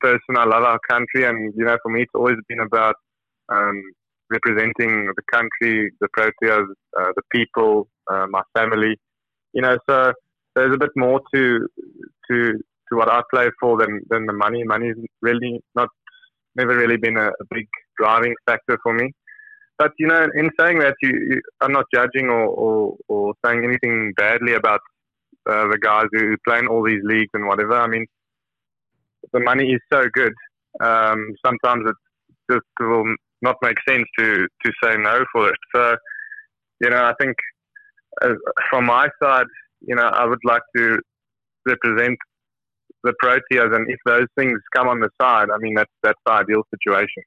person. 0.00 0.36
I 0.36 0.44
love 0.44 0.64
our 0.64 0.78
country, 0.88 1.24
and 1.24 1.52
you 1.56 1.64
know, 1.64 1.76
for 1.82 1.90
me, 1.90 2.02
it's 2.02 2.14
always 2.14 2.36
been 2.48 2.60
about 2.60 2.94
um, 3.48 3.82
representing 4.30 5.12
the 5.16 5.22
country, 5.32 5.90
the 6.00 6.08
Proteas, 6.16 6.66
uh, 6.98 7.12
the 7.16 7.22
people, 7.32 7.88
uh, 8.10 8.26
my 8.28 8.42
family. 8.56 8.96
You 9.52 9.62
know, 9.62 9.78
so 9.88 10.12
there's 10.54 10.74
a 10.74 10.78
bit 10.78 10.90
more 10.96 11.20
to 11.34 11.68
to 12.30 12.52
to 12.52 12.96
what 12.96 13.10
I 13.10 13.22
play 13.32 13.48
for 13.60 13.78
than 13.78 14.00
than 14.10 14.26
the 14.26 14.32
money. 14.32 14.64
Money 14.64 14.88
is 14.88 14.96
really 15.22 15.60
not 15.74 15.88
never 16.58 16.76
really 16.76 16.98
been 16.98 17.16
a, 17.16 17.28
a 17.28 17.44
big 17.50 17.66
driving 17.98 18.34
factor 18.46 18.78
for 18.82 18.92
me. 18.92 19.12
But 19.78 19.92
you 19.98 20.08
know, 20.08 20.26
in 20.34 20.50
saying 20.58 20.80
that, 20.80 20.94
you, 21.02 21.10
you 21.30 21.40
I'm 21.60 21.72
not 21.72 21.86
judging 21.94 22.26
or, 22.26 22.46
or, 22.46 22.96
or 23.08 23.34
saying 23.44 23.64
anything 23.64 24.12
badly 24.16 24.54
about 24.54 24.80
uh, 25.48 25.68
the 25.68 25.78
guys 25.80 26.06
who 26.12 26.36
play 26.46 26.58
in 26.58 26.66
all 26.66 26.82
these 26.82 27.02
leagues 27.04 27.30
and 27.32 27.46
whatever. 27.46 27.74
I 27.74 27.86
mean, 27.86 28.04
the 29.32 29.40
money 29.40 29.72
is 29.72 29.80
so 29.92 30.04
good. 30.12 30.34
Um, 30.80 31.34
sometimes 31.44 31.88
it 31.88 31.96
just 32.50 32.66
will 32.80 33.14
not 33.40 33.56
make 33.62 33.76
sense 33.88 34.04
to 34.18 34.46
to 34.64 34.72
say 34.82 34.96
no 34.96 35.24
for 35.32 35.48
it. 35.48 35.60
So, 35.74 35.96
you 36.80 36.90
know, 36.90 37.04
I 37.04 37.14
think 37.20 37.36
uh, 38.22 38.34
from 38.68 38.86
my 38.86 39.08
side, 39.22 39.46
you 39.80 39.94
know, 39.94 40.08
I 40.08 40.24
would 40.24 40.44
like 40.44 40.62
to 40.76 40.98
represent 41.66 42.18
the 43.04 43.14
Proteas, 43.22 43.74
and 43.74 43.88
if 43.90 43.98
those 44.04 44.26
things 44.36 44.60
come 44.74 44.88
on 44.88 45.00
the 45.00 45.10
side, 45.20 45.48
I 45.50 45.58
mean, 45.58 45.74
that's 45.74 45.92
that's 46.02 46.18
the 46.26 46.32
ideal 46.32 46.62
situation. 46.70 47.22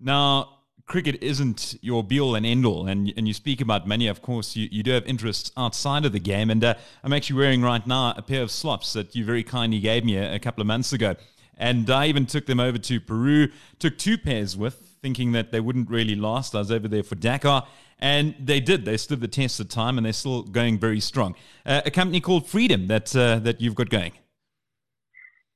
Now, 0.00 0.58
cricket 0.86 1.22
isn't 1.22 1.76
your 1.80 2.02
be 2.02 2.20
all 2.20 2.34
and 2.34 2.44
end 2.44 2.66
all, 2.66 2.86
and 2.86 3.12
and 3.16 3.26
you 3.26 3.34
speak 3.34 3.60
about 3.60 3.86
money. 3.86 4.06
Of 4.08 4.22
course, 4.22 4.56
you, 4.56 4.68
you 4.70 4.82
do 4.82 4.92
have 4.92 5.06
interests 5.06 5.50
outside 5.56 6.04
of 6.04 6.12
the 6.12 6.20
game, 6.20 6.50
and 6.50 6.64
uh, 6.64 6.74
I'm 7.04 7.12
actually 7.12 7.38
wearing 7.38 7.62
right 7.62 7.86
now 7.86 8.14
a 8.16 8.22
pair 8.22 8.42
of 8.42 8.50
slops 8.50 8.92
that 8.94 9.14
you 9.14 9.24
very 9.24 9.44
kindly 9.44 9.80
gave 9.80 10.04
me 10.04 10.16
a, 10.16 10.34
a, 10.34 10.38
couple 10.38 10.60
of 10.60 10.66
months 10.66 10.92
ago, 10.92 11.14
and 11.56 11.88
I 11.90 12.06
even 12.06 12.26
took 12.26 12.46
them 12.46 12.60
over 12.60 12.78
to 12.78 13.00
Peru. 13.00 13.48
Took 13.78 13.98
two 13.98 14.18
pairs 14.18 14.56
with, 14.56 14.96
thinking 15.02 15.32
that 15.32 15.52
they 15.52 15.60
wouldn't 15.60 15.90
really 15.90 16.16
last. 16.16 16.54
I 16.54 16.58
was 16.58 16.70
over 16.70 16.88
there 16.88 17.02
for 17.02 17.14
Dakar. 17.14 17.66
And 17.98 18.34
they 18.38 18.60
did. 18.60 18.84
They 18.84 18.98
stood 18.98 19.22
the 19.22 19.28
test 19.28 19.58
of 19.58 19.70
time, 19.70 19.96
and 19.96 20.04
they're 20.04 20.12
still 20.12 20.42
going 20.42 20.78
very 20.78 21.00
strong. 21.00 21.34
Uh, 21.64 21.80
a 21.86 21.90
company 21.90 22.20
called 22.20 22.46
Freedom 22.46 22.88
that 22.88 23.16
uh, 23.16 23.38
that 23.38 23.62
you've 23.62 23.74
got 23.74 23.88
going. 23.88 24.12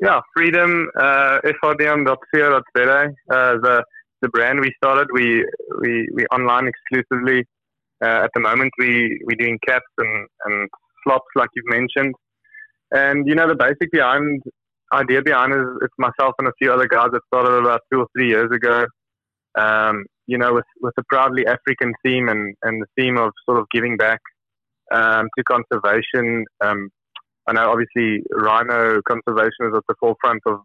Yeah, 0.00 0.20
Freedom, 0.34 0.88
uh. 0.98 1.40
Uh, 1.44 1.52
the 3.60 3.84
the 4.22 4.28
brand 4.28 4.60
we 4.60 4.72
started. 4.82 5.08
We 5.12 5.44
we 5.80 6.08
we 6.14 6.24
online 6.26 6.68
exclusively. 6.68 7.44
Uh, 8.02 8.24
at 8.24 8.30
the 8.34 8.40
moment, 8.40 8.72
we 8.78 9.20
we're 9.24 9.36
doing 9.36 9.58
caps 9.66 9.84
and 9.98 10.26
and 10.46 10.68
slops 11.04 11.26
like 11.36 11.50
you've 11.54 11.68
mentioned. 11.68 12.14
And 12.92 13.26
you 13.28 13.34
know 13.34 13.46
the 13.46 13.54
basic 13.54 13.90
behind 13.92 14.42
idea 14.92 15.20
behind 15.22 15.52
is 15.52 15.66
it's 15.82 15.94
myself 15.98 16.34
and 16.38 16.48
a 16.48 16.52
few 16.58 16.72
other 16.72 16.88
guys 16.88 17.08
that 17.12 17.20
started 17.26 17.52
about 17.58 17.82
two 17.92 18.00
or 18.00 18.06
three 18.16 18.28
years 18.28 18.50
ago. 18.52 18.86
Um, 19.58 20.04
you 20.26 20.38
know, 20.38 20.54
with 20.54 20.64
with 20.80 20.94
a 20.98 21.02
proudly 21.10 21.46
African 21.46 21.92
theme 22.02 22.28
and 22.30 22.54
and 22.62 22.82
the 22.82 22.86
theme 22.96 23.18
of 23.18 23.32
sort 23.46 23.58
of 23.58 23.66
giving 23.70 23.98
back 23.98 24.20
um, 24.92 25.28
to 25.36 25.44
conservation. 25.44 26.46
Um, 26.64 26.88
I 27.50 27.52
know 27.52 27.70
obviously 27.70 28.22
rhino 28.30 29.02
conservation 29.02 29.66
is 29.66 29.74
at 29.74 29.82
the 29.88 29.96
forefront 29.98 30.40
of, 30.46 30.60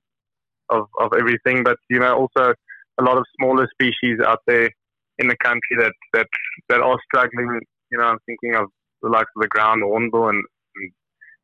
of, 0.70 0.88
of 1.00 1.14
everything, 1.18 1.64
but 1.64 1.78
you 1.90 2.00
know 2.00 2.16
also 2.16 2.54
a 3.00 3.04
lot 3.04 3.18
of 3.18 3.26
smaller 3.40 3.68
species 3.74 4.20
out 4.24 4.40
there 4.46 4.70
in 5.18 5.28
the 5.28 5.38
country 5.38 5.78
that 5.80 5.94
that 6.14 6.28
that 6.70 6.82
are 6.82 7.00
struggling. 7.06 7.60
You 7.92 7.98
know, 7.98 8.06
I'm 8.06 8.20
thinking 8.28 8.56
of 8.56 8.68
the 9.02 9.10
likes 9.10 9.32
of 9.36 9.42
the 9.42 9.48
ground 9.48 9.82
hornbill 9.84 10.30
and, 10.30 10.44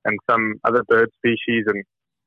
and 0.05 0.19
some 0.29 0.55
other 0.63 0.83
bird 0.87 1.09
species, 1.17 1.63
and 1.65 1.83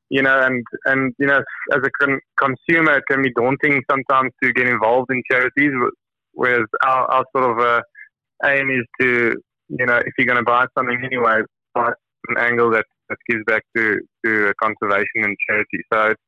you 0.09 0.21
know, 0.21 0.41
and 0.41 0.63
and 0.85 1.13
you 1.17 1.27
know, 1.27 1.41
as 1.73 1.81
a 1.83 1.89
con- 2.01 2.19
consumer, 2.37 2.97
it 2.97 3.03
can 3.09 3.21
be 3.21 3.31
daunting 3.33 3.81
sometimes 3.89 4.31
to 4.43 4.51
get 4.53 4.67
involved 4.67 5.09
in 5.11 5.23
charities. 5.31 5.71
Whereas 6.33 6.65
our, 6.83 7.05
our 7.11 7.25
sort 7.35 7.51
of 7.51 7.65
uh, 7.65 7.81
aim 8.45 8.69
is 8.69 8.85
to, 8.99 9.35
you 9.69 9.85
know, 9.85 9.95
if 9.95 10.13
you're 10.17 10.27
going 10.27 10.37
to 10.37 10.43
buy 10.43 10.65
something 10.77 10.99
anyway, 11.01 11.39
buy 11.73 11.91
an 12.27 12.37
angle 12.37 12.71
that, 12.71 12.85
that 13.09 13.17
gives 13.29 13.43
back 13.45 13.63
to 13.75 13.99
to 14.25 14.53
conservation 14.61 15.23
and 15.23 15.35
charity. 15.47 15.79
So 15.93 16.07
it's 16.11 16.21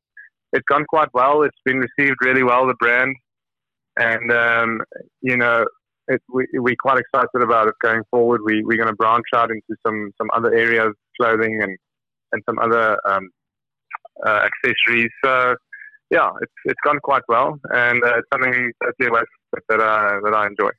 it's 0.52 0.64
gone 0.68 0.84
quite 0.88 1.08
well. 1.12 1.42
It's 1.42 1.56
been 1.64 1.78
received 1.78 2.16
really 2.20 2.42
well, 2.42 2.66
the 2.66 2.74
brand, 2.78 3.14
and 3.98 4.32
um, 4.32 4.80
you 5.20 5.36
know, 5.36 5.64
it, 6.08 6.22
we, 6.32 6.46
we're 6.54 6.74
quite 6.80 6.98
excited 6.98 7.42
about 7.42 7.68
it 7.68 7.74
going 7.82 8.02
forward. 8.10 8.40
We, 8.44 8.64
we're 8.64 8.78
going 8.78 8.88
to 8.88 8.94
branch 8.94 9.26
out 9.34 9.50
into 9.50 9.78
some, 9.86 10.10
some 10.18 10.28
other 10.34 10.54
areas, 10.54 10.94
clothing 11.20 11.60
and, 11.62 11.76
and 12.32 12.42
some 12.48 12.58
other 12.58 12.98
um, 13.06 13.28
uh, 14.26 14.46
accessories. 14.48 15.10
So, 15.24 15.54
yeah, 16.10 16.30
it's, 16.40 16.52
it's 16.64 16.80
gone 16.84 16.98
quite 17.02 17.22
well, 17.28 17.58
and 17.70 18.02
uh, 18.02 18.18
it's 18.18 18.28
something 18.32 18.72
totally 18.82 19.24
that, 19.52 19.80
uh, 19.80 20.20
that 20.24 20.34
I 20.34 20.46
enjoy. 20.46 20.70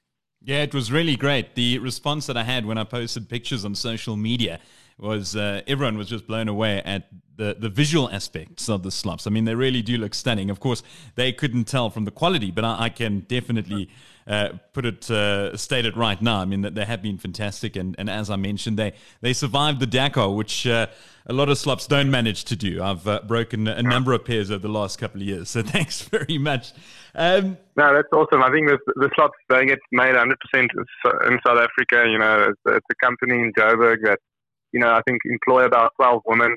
Yeah, 0.42 0.64
it 0.64 0.74
was 0.74 0.92
really 0.92 1.16
great. 1.16 1.56
The 1.56 1.80
response 1.80 2.26
that 2.28 2.38
I 2.38 2.44
had 2.44 2.66
when 2.66 2.78
I 2.78 2.86
posted 2.86 3.30
pictures 3.30 3.66
on 3.66 3.76
social 3.76 4.16
media 4.16 4.60
was 5.00 5.36
uh, 5.36 5.62
everyone 5.68 5.98
was 5.98 6.10
just 6.10 6.28
blown 6.28 6.48
away 6.48 6.82
at 6.84 7.10
the, 7.40 7.56
the 7.58 7.70
visual 7.70 8.10
aspects 8.10 8.68
of 8.70 8.84
the 8.84 8.92
slops. 8.92 9.26
I 9.26 9.30
mean, 9.30 9.46
they 9.46 9.56
really 9.56 9.82
do 9.82 9.98
look 9.98 10.14
stunning. 10.14 10.50
Of 10.50 10.60
course, 10.60 10.84
they 11.16 11.32
couldn't 11.32 11.66
tell 11.66 11.90
from 11.90 12.04
the 12.04 12.12
quality, 12.12 12.52
but 12.52 12.66
I, 12.66 12.84
I 12.84 12.90
can 12.90 13.22
definitely 13.22 13.90
uh, 14.28 14.50
put 14.74 14.86
it 14.86 15.10
uh, 15.10 15.56
state 15.56 15.86
it 15.86 15.96
right 15.96 16.22
now. 16.22 16.42
I 16.42 16.46
mean, 16.46 16.62
that 16.62 16.76
they 16.76 16.84
have 16.84 17.02
been 17.02 17.18
fantastic, 17.18 17.78
and, 17.78 17.96
and 17.98 18.10
as 18.10 18.30
I 18.30 18.36
mentioned, 18.36 18.78
they 18.78 18.94
they 19.22 19.34
survived 19.34 19.80
the 19.80 19.88
Dakar, 19.88 20.30
which 20.30 20.68
uh, 20.68 20.88
a 21.26 21.34
lot 21.34 21.48
of 21.48 21.58
slops 21.58 21.88
don't 21.88 22.12
manage 22.12 22.44
to 22.46 22.56
do. 22.58 22.84
I've 22.84 23.08
uh, 23.08 23.22
broken 23.26 23.68
a 23.68 23.82
number 23.82 24.12
of 24.14 24.26
pairs 24.26 24.52
over 24.52 24.62
the 24.62 24.74
last 24.74 25.00
couple 25.00 25.22
of 25.22 25.28
years, 25.28 25.50
so 25.50 25.62
thanks 25.64 26.02
very 26.02 26.38
much. 26.38 26.74
Um, 27.16 27.58
no, 27.78 27.94
that's 27.94 28.10
awesome. 28.12 28.44
I 28.44 28.52
think 28.52 28.68
the 28.68 28.78
the 28.98 29.10
slops 29.16 29.38
they 29.50 29.66
get 29.66 29.80
made 29.94 30.14
100% 30.14 30.30
in 30.54 31.40
South 31.48 31.58
Africa. 31.58 32.06
You 32.06 32.20
know, 32.20 32.50
it's, 32.50 32.62
it's 32.66 32.86
a 32.92 33.06
company 33.06 33.36
in 33.36 33.54
Joburg 33.54 34.04
that 34.04 34.20
you 34.71 34.79
know, 34.79 34.91
I 34.91 35.01
think 35.08 35.21
employ 35.25 35.65
about 35.65 35.91
12 35.97 36.21
women 36.25 36.55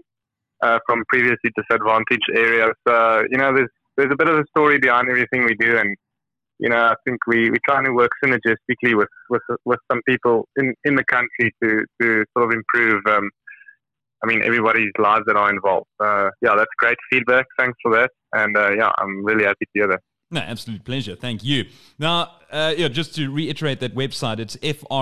uh, 0.63 0.79
from 0.87 1.03
previously 1.09 1.51
disadvantaged 1.57 2.31
areas. 2.35 2.73
So, 2.87 3.25
you 3.31 3.39
know, 3.39 3.55
there's 3.55 3.71
there's 3.97 4.13
a 4.13 4.17
bit 4.17 4.29
of 4.29 4.39
a 4.39 4.45
story 4.57 4.79
behind 4.79 5.09
everything 5.11 5.45
we 5.45 5.55
do, 5.55 5.77
and 5.77 5.95
you 6.59 6.69
know, 6.69 6.79
I 6.79 6.95
think 7.05 7.19
we 7.27 7.51
we're 7.51 7.67
trying 7.69 7.85
to 7.85 7.93
work 7.93 8.11
synergistically 8.25 8.97
with 8.97 9.09
with 9.29 9.43
with 9.65 9.81
some 9.91 10.01
people 10.09 10.49
in 10.57 10.75
in 10.85 10.95
the 10.95 11.05
country 11.05 11.53
to 11.63 11.85
to 12.01 12.25
sort 12.37 12.51
of 12.51 12.53
improve. 12.53 13.03
Um, 13.07 13.29
I 14.25 14.29
mean, 14.29 14.43
everybody's 14.45 14.93
lives 14.99 15.25
that 15.27 15.37
are 15.37 15.51
involved. 15.51 15.89
Uh, 15.99 16.31
yeah, 16.41 16.55
that's 16.57 16.71
great 16.79 16.97
feedback. 17.11 17.45
Thanks 17.59 17.77
for 17.83 17.93
that, 17.97 18.11
and 18.33 18.57
uh, 18.57 18.71
yeah, 18.71 18.93
I'm 18.99 19.25
really 19.25 19.45
happy 19.45 19.65
to 19.65 19.71
hear 19.75 19.89
that. 19.89 20.01
No, 20.33 20.41
absolute 20.41 20.85
pleasure. 20.85 21.15
Thank 21.15 21.45
you. 21.45 21.67
Now, 21.99 22.31
uh, 22.51 22.73
yeah, 22.75 22.89
just 22.89 23.15
to 23.17 23.31
reiterate 23.31 23.81
that 23.81 23.95
website, 23.95 24.39
it's 24.39 24.57
frdm.co.za. 24.57 24.97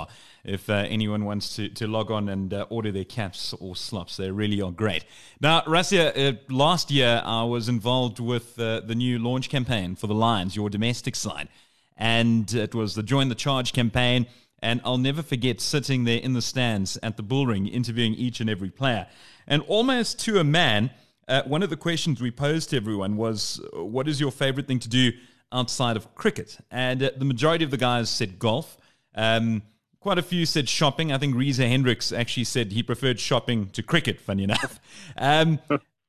Uh, 0.00 0.06
if 0.42 0.68
uh, 0.68 0.72
anyone 0.74 1.24
wants 1.24 1.54
to, 1.56 1.68
to 1.68 1.86
log 1.86 2.10
on 2.10 2.28
and 2.28 2.52
uh, 2.52 2.66
order 2.68 2.90
their 2.90 3.04
caps 3.04 3.52
or 3.54 3.76
slops, 3.76 4.16
they 4.16 4.30
really 4.30 4.60
are 4.60 4.72
great. 4.72 5.04
Now, 5.40 5.60
Rassie, 5.62 6.00
uh, 6.00 6.32
last 6.52 6.90
year 6.90 7.22
I 7.24 7.44
was 7.44 7.68
involved 7.68 8.18
with 8.18 8.58
uh, 8.58 8.80
the 8.80 8.96
new 8.96 9.20
launch 9.20 9.48
campaign 9.50 9.94
for 9.94 10.08
the 10.08 10.14
Lions, 10.14 10.56
your 10.56 10.68
domestic 10.68 11.14
side, 11.14 11.48
and 11.96 12.52
it 12.54 12.74
was 12.74 12.96
the 12.96 13.04
Join 13.04 13.28
the 13.28 13.36
Charge 13.36 13.72
campaign. 13.72 14.26
And 14.60 14.80
I'll 14.84 14.98
never 14.98 15.22
forget 15.22 15.60
sitting 15.60 16.04
there 16.04 16.18
in 16.18 16.32
the 16.32 16.42
stands 16.42 16.98
at 17.02 17.16
the 17.16 17.22
Bullring, 17.22 17.68
interviewing 17.68 18.14
each 18.14 18.40
and 18.40 18.50
every 18.50 18.70
player, 18.70 19.06
and 19.46 19.62
almost 19.68 20.18
to 20.20 20.40
a 20.40 20.44
man 20.44 20.90
uh, 21.28 21.42
one 21.44 21.62
of 21.62 21.70
the 21.70 21.76
questions 21.76 22.20
we 22.20 22.30
posed 22.30 22.70
to 22.70 22.76
everyone 22.76 23.16
was, 23.16 23.60
"What 23.72 24.08
is 24.08 24.20
your 24.20 24.30
favorite 24.30 24.66
thing 24.66 24.78
to 24.80 24.88
do 24.88 25.12
outside 25.52 25.96
of 25.96 26.14
cricket?" 26.14 26.58
And 26.70 27.02
uh, 27.02 27.10
the 27.16 27.24
majority 27.24 27.64
of 27.64 27.70
the 27.70 27.76
guys 27.76 28.10
said 28.10 28.38
golf. 28.38 28.76
Um, 29.14 29.62
quite 30.00 30.18
a 30.18 30.22
few 30.22 30.46
said 30.46 30.68
shopping. 30.68 31.12
I 31.12 31.18
think 31.18 31.34
Reza 31.34 31.66
Hendricks 31.66 32.12
actually 32.12 32.44
said 32.44 32.72
he 32.72 32.82
preferred 32.82 33.18
shopping 33.18 33.70
to 33.70 33.82
cricket. 33.82 34.20
Funny 34.20 34.44
enough, 34.50 34.80
um, 35.16 35.58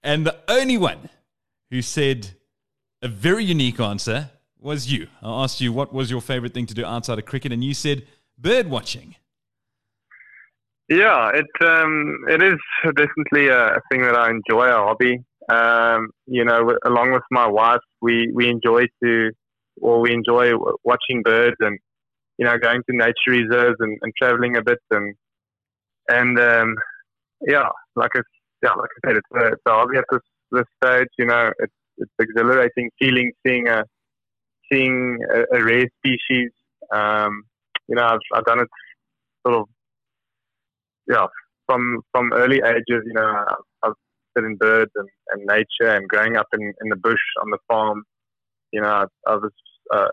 and 0.03 0.25
the 0.25 0.37
only 0.47 0.77
one 0.77 1.09
who 1.71 1.81
said 1.81 2.31
a 3.01 3.07
very 3.07 3.43
unique 3.43 3.79
answer 3.79 4.29
was 4.59 4.91
you. 4.91 5.07
I 5.21 5.43
asked 5.43 5.61
you 5.61 5.71
what 5.71 5.93
was 5.93 6.11
your 6.11 6.21
favorite 6.21 6.53
thing 6.53 6.65
to 6.67 6.73
do 6.73 6.85
outside 6.85 7.19
of 7.19 7.25
cricket, 7.25 7.51
and 7.51 7.63
you 7.63 7.73
said 7.73 8.05
bird 8.37 8.69
watching. 8.69 9.15
Yeah, 10.89 11.31
it 11.33 11.47
um, 11.65 12.19
it 12.29 12.41
is 12.41 12.57
definitely 12.95 13.49
a 13.49 13.79
thing 13.91 14.01
that 14.03 14.15
I 14.15 14.29
enjoy, 14.29 14.67
a 14.67 14.73
hobby. 14.73 15.19
Um, 15.49 16.09
you 16.25 16.45
know, 16.45 16.75
along 16.85 17.11
with 17.11 17.23
my 17.31 17.47
wife, 17.47 17.81
we, 18.01 18.31
we 18.33 18.49
enjoy 18.49 18.85
to, 19.03 19.31
or 19.81 19.99
we 20.01 20.13
enjoy 20.13 20.51
watching 20.83 21.23
birds 21.23 21.55
and, 21.59 21.77
you 22.37 22.45
know, 22.45 22.57
going 22.57 22.81
to 22.89 22.95
nature 22.95 23.13
reserves 23.31 23.77
and, 23.79 23.97
and 24.01 24.13
traveling 24.17 24.57
a 24.57 24.61
bit 24.61 24.79
and, 24.91 25.15
and, 26.09 26.39
um, 26.39 26.75
yeah, 27.47 27.69
like 27.95 28.11
I, 28.15 28.21
yeah, 28.61 28.71
like 28.71 28.89
I 29.05 29.09
said, 29.09 29.17
it's 29.17 29.27
a, 29.35 29.47
it's 29.53 29.61
a 29.67 29.71
hobby 29.71 29.97
at 29.97 30.05
this, 30.11 30.21
this 30.51 30.65
stage, 30.83 31.07
you 31.17 31.25
know, 31.25 31.51
it's, 31.59 31.73
it's 31.97 32.11
exhilarating 32.19 32.89
feeling 32.99 33.31
seeing 33.45 33.67
a, 33.69 33.83
seeing 34.71 35.17
a, 35.33 35.57
a 35.57 35.63
rare 35.63 35.87
species. 35.99 36.51
Um, 36.93 37.43
you 37.87 37.95
know, 37.95 38.03
I've, 38.03 38.19
I've 38.33 38.45
done 38.45 38.59
it 38.59 38.67
sort 39.45 39.59
of 39.59 39.65
yeah, 41.07 41.27
from 41.65 42.01
from 42.11 42.33
early 42.33 42.61
ages, 42.65 43.03
you 43.05 43.13
know, 43.13 43.45
I've 43.83 43.93
been 44.35 44.45
in 44.45 44.55
birds 44.55 44.91
and, 44.95 45.09
and 45.31 45.45
nature 45.45 45.95
and 45.95 46.07
growing 46.07 46.37
up 46.37 46.47
in, 46.53 46.61
in 46.61 46.89
the 46.89 46.95
bush 46.95 47.21
on 47.41 47.49
the 47.49 47.57
farm. 47.67 48.03
You 48.71 48.81
know, 48.81 48.89
I, 48.89 49.05
I 49.27 49.35
was 49.35 49.51
uh, 49.93 50.07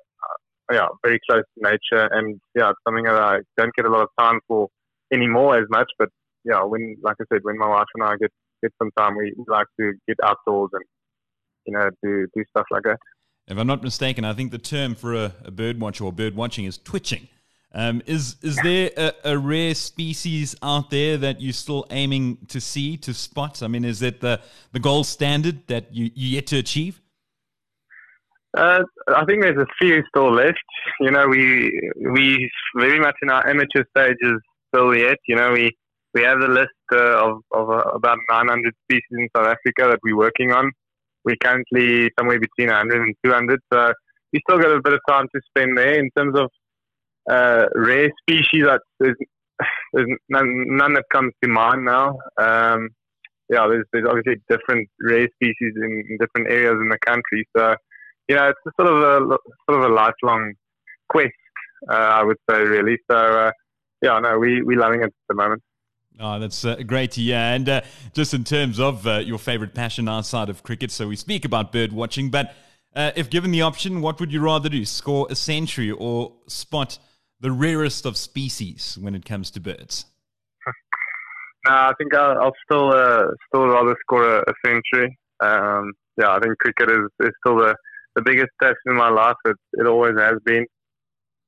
yeah 0.70 0.88
very 1.02 1.18
close 1.28 1.42
to 1.42 1.70
nature, 1.70 2.08
and 2.12 2.40
yeah, 2.54 2.70
it's 2.70 2.78
something 2.86 3.04
that 3.04 3.14
I 3.14 3.38
don't 3.56 3.74
get 3.74 3.86
a 3.86 3.90
lot 3.90 4.02
of 4.02 4.08
time 4.18 4.40
for 4.48 4.68
anymore 5.12 5.58
as 5.58 5.66
much. 5.70 5.90
But 5.98 6.08
yeah, 6.44 6.62
when 6.62 6.96
like 7.02 7.16
I 7.20 7.24
said, 7.32 7.42
when 7.42 7.58
my 7.58 7.68
wife 7.68 7.86
and 7.94 8.04
I 8.04 8.16
get 8.16 8.30
get 8.62 8.72
some 8.80 8.90
time, 8.96 9.16
we 9.16 9.34
like 9.46 9.66
to 9.80 9.92
get 10.06 10.16
outdoors 10.24 10.70
and 10.72 10.84
you 11.66 11.74
know 11.74 11.90
do 12.02 12.26
do 12.34 12.44
stuff 12.50 12.66
like 12.70 12.82
that. 12.84 12.98
If 13.46 13.58
I'm 13.58 13.66
not 13.66 13.82
mistaken, 13.82 14.24
I 14.24 14.32
think 14.32 14.52
the 14.52 14.58
term 14.58 14.94
for 14.94 15.14
a, 15.14 15.34
a 15.44 15.50
bird 15.50 15.78
watcher 15.78 16.04
or 16.04 16.12
bird 16.12 16.34
watching 16.34 16.64
is 16.64 16.78
twitching. 16.78 17.28
Um, 17.76 18.02
is 18.06 18.36
is 18.40 18.56
there 18.62 18.90
a, 18.96 19.12
a, 19.24 19.36
rare 19.36 19.74
species 19.74 20.54
out 20.62 20.90
there 20.90 21.16
that 21.16 21.40
you're 21.40 21.52
still 21.52 21.84
aiming 21.90 22.38
to 22.48 22.60
see 22.60 22.96
to 22.98 23.12
spot? 23.12 23.64
I 23.64 23.66
mean, 23.66 23.84
is 23.84 24.00
it 24.00 24.20
the 24.20 24.40
the 24.70 24.78
gold 24.78 25.06
standard 25.06 25.66
that 25.66 25.92
you 25.92 26.08
you 26.14 26.28
yet 26.36 26.46
to 26.48 26.58
achieve? 26.58 27.00
Uh, 28.56 28.84
I 29.08 29.24
think 29.24 29.42
there's 29.42 29.58
a 29.58 29.66
few 29.80 30.04
still 30.08 30.32
left. 30.32 30.62
You 31.00 31.10
know, 31.10 31.26
we 31.26 31.90
we 31.96 32.48
very 32.76 33.00
much 33.00 33.16
in 33.22 33.30
our 33.30 33.44
amateur 33.48 33.82
stages 33.90 34.40
still 34.72 34.94
yet. 34.94 35.18
You 35.26 35.34
know, 35.34 35.50
we 35.50 35.76
we 36.14 36.22
have 36.22 36.38
a 36.38 36.46
list 36.46 36.68
uh, 36.92 37.26
of 37.26 37.42
of 37.52 37.70
uh, 37.70 37.90
about 37.92 38.18
900 38.30 38.72
species 38.84 39.02
in 39.10 39.28
South 39.36 39.48
Africa 39.48 39.88
that 39.88 39.98
we're 40.04 40.16
working 40.16 40.52
on. 40.52 40.70
We're 41.24 41.42
currently 41.42 42.08
somewhere 42.16 42.38
between 42.38 42.68
100 42.68 43.02
and 43.02 43.14
200, 43.24 43.60
so 43.72 43.92
we 44.32 44.40
still 44.48 44.60
got 44.60 44.70
a 44.70 44.80
bit 44.80 44.92
of 44.92 45.00
time 45.08 45.26
to 45.34 45.40
spend 45.48 45.76
there 45.76 45.98
in 45.98 46.08
terms 46.16 46.38
of 46.38 46.50
uh, 47.30 47.66
rare 47.74 48.10
species 48.22 48.64
that 48.64 48.80
there's, 49.00 49.16
there's 49.92 50.08
none, 50.28 50.76
none, 50.76 50.94
that 50.94 51.04
comes 51.12 51.32
to 51.42 51.48
mind 51.48 51.84
now. 51.84 52.18
Um, 52.38 52.88
yeah, 53.50 53.66
there's, 53.68 53.84
there's 53.92 54.06
obviously 54.08 54.42
different 54.48 54.88
rare 55.00 55.28
species 55.34 55.74
in, 55.76 56.04
in, 56.08 56.18
different 56.18 56.50
areas 56.50 56.76
in 56.80 56.88
the 56.88 56.98
country. 57.04 57.46
So, 57.56 57.74
you 58.28 58.36
know, 58.36 58.48
it's 58.48 58.76
sort 58.80 58.88
of 58.88 58.98
a 59.02 59.38
sort 59.68 59.84
of 59.84 59.90
a 59.90 59.94
lifelong 59.94 60.54
quest, 61.08 61.32
uh, 61.90 61.94
I 61.94 62.22
would 62.24 62.38
say, 62.48 62.60
really. 62.60 62.98
So, 63.10 63.16
uh, 63.16 63.50
yeah, 64.02 64.18
no, 64.18 64.38
we 64.38 64.62
we're 64.62 64.78
loving 64.78 65.00
it 65.00 65.06
at 65.06 65.12
the 65.28 65.34
moment. 65.34 65.62
Oh, 66.20 66.38
that's 66.38 66.64
uh, 66.64 66.76
great 66.86 67.12
to 67.12 67.20
hear. 67.20 67.36
And 67.36 67.68
uh, 67.68 67.80
just 68.12 68.34
in 68.34 68.44
terms 68.44 68.78
of 68.78 69.06
uh, 69.06 69.18
your 69.18 69.38
favorite 69.38 69.74
passion 69.74 70.08
outside 70.08 70.48
of 70.48 70.62
cricket, 70.62 70.90
so 70.90 71.08
we 71.08 71.16
speak 71.16 71.44
about 71.44 71.72
bird 71.72 71.92
watching, 71.92 72.30
but 72.30 72.54
uh, 72.94 73.10
if 73.16 73.28
given 73.28 73.50
the 73.50 73.62
option, 73.62 74.00
what 74.00 74.20
would 74.20 74.32
you 74.32 74.40
rather 74.40 74.68
do? 74.68 74.84
Score 74.84 75.26
a 75.28 75.34
century 75.34 75.90
or 75.90 76.32
spot 76.46 76.98
the 77.40 77.52
rarest 77.52 78.06
of 78.06 78.16
species 78.16 78.98
when 79.00 79.14
it 79.14 79.24
comes 79.24 79.50
to 79.52 79.60
birds? 79.60 80.06
no, 81.66 81.72
I 81.72 81.92
think 81.98 82.14
I'll, 82.14 82.38
I'll 82.40 82.56
still 82.64 82.90
uh, 82.90 83.26
still 83.48 83.68
rather 83.68 83.96
score 84.00 84.38
a, 84.38 84.40
a 84.40 84.54
century. 84.64 85.16
Um, 85.40 85.92
yeah, 86.18 86.30
I 86.30 86.40
think 86.40 86.58
cricket 86.58 86.90
is, 86.90 87.08
is 87.20 87.32
still 87.44 87.56
the, 87.56 87.74
the 88.16 88.22
biggest 88.22 88.50
test 88.62 88.78
in 88.86 88.94
my 88.94 89.08
life. 89.08 89.36
It, 89.44 89.56
it 89.74 89.86
always 89.86 90.14
has 90.18 90.36
been. 90.44 90.66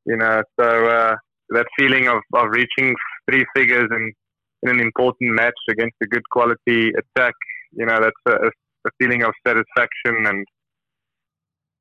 You 0.06 0.16
know, 0.16 0.42
so 0.58 0.86
uh, 0.86 1.16
that 1.50 1.66
feeling 1.78 2.08
of, 2.08 2.18
of 2.34 2.48
reaching 2.50 2.94
three 3.28 3.44
figures 3.56 3.88
in, 3.90 4.12
in 4.62 4.70
an 4.70 4.80
important 4.80 5.34
match 5.34 5.54
against 5.68 5.96
a 6.02 6.06
good 6.06 6.22
quality 6.30 6.90
attack, 6.90 7.34
you 7.72 7.86
know, 7.86 8.00
that's 8.00 8.38
a, 8.38 8.46
a 8.86 8.90
feeling 9.00 9.22
of 9.22 9.32
satisfaction 9.46 10.26
and 10.26 10.44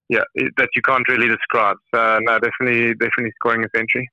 yeah, 0.10 0.24
it, 0.36 0.54
that 0.58 0.70
you 0.76 0.82
can't 0.82 1.08
really 1.08 1.28
describe. 1.28 1.78
So 1.94 2.20
no, 2.22 2.40
definitely, 2.40 2.94
definitely 2.94 3.32
scoring 3.40 3.64
a 3.64 3.78
century. 3.78 4.10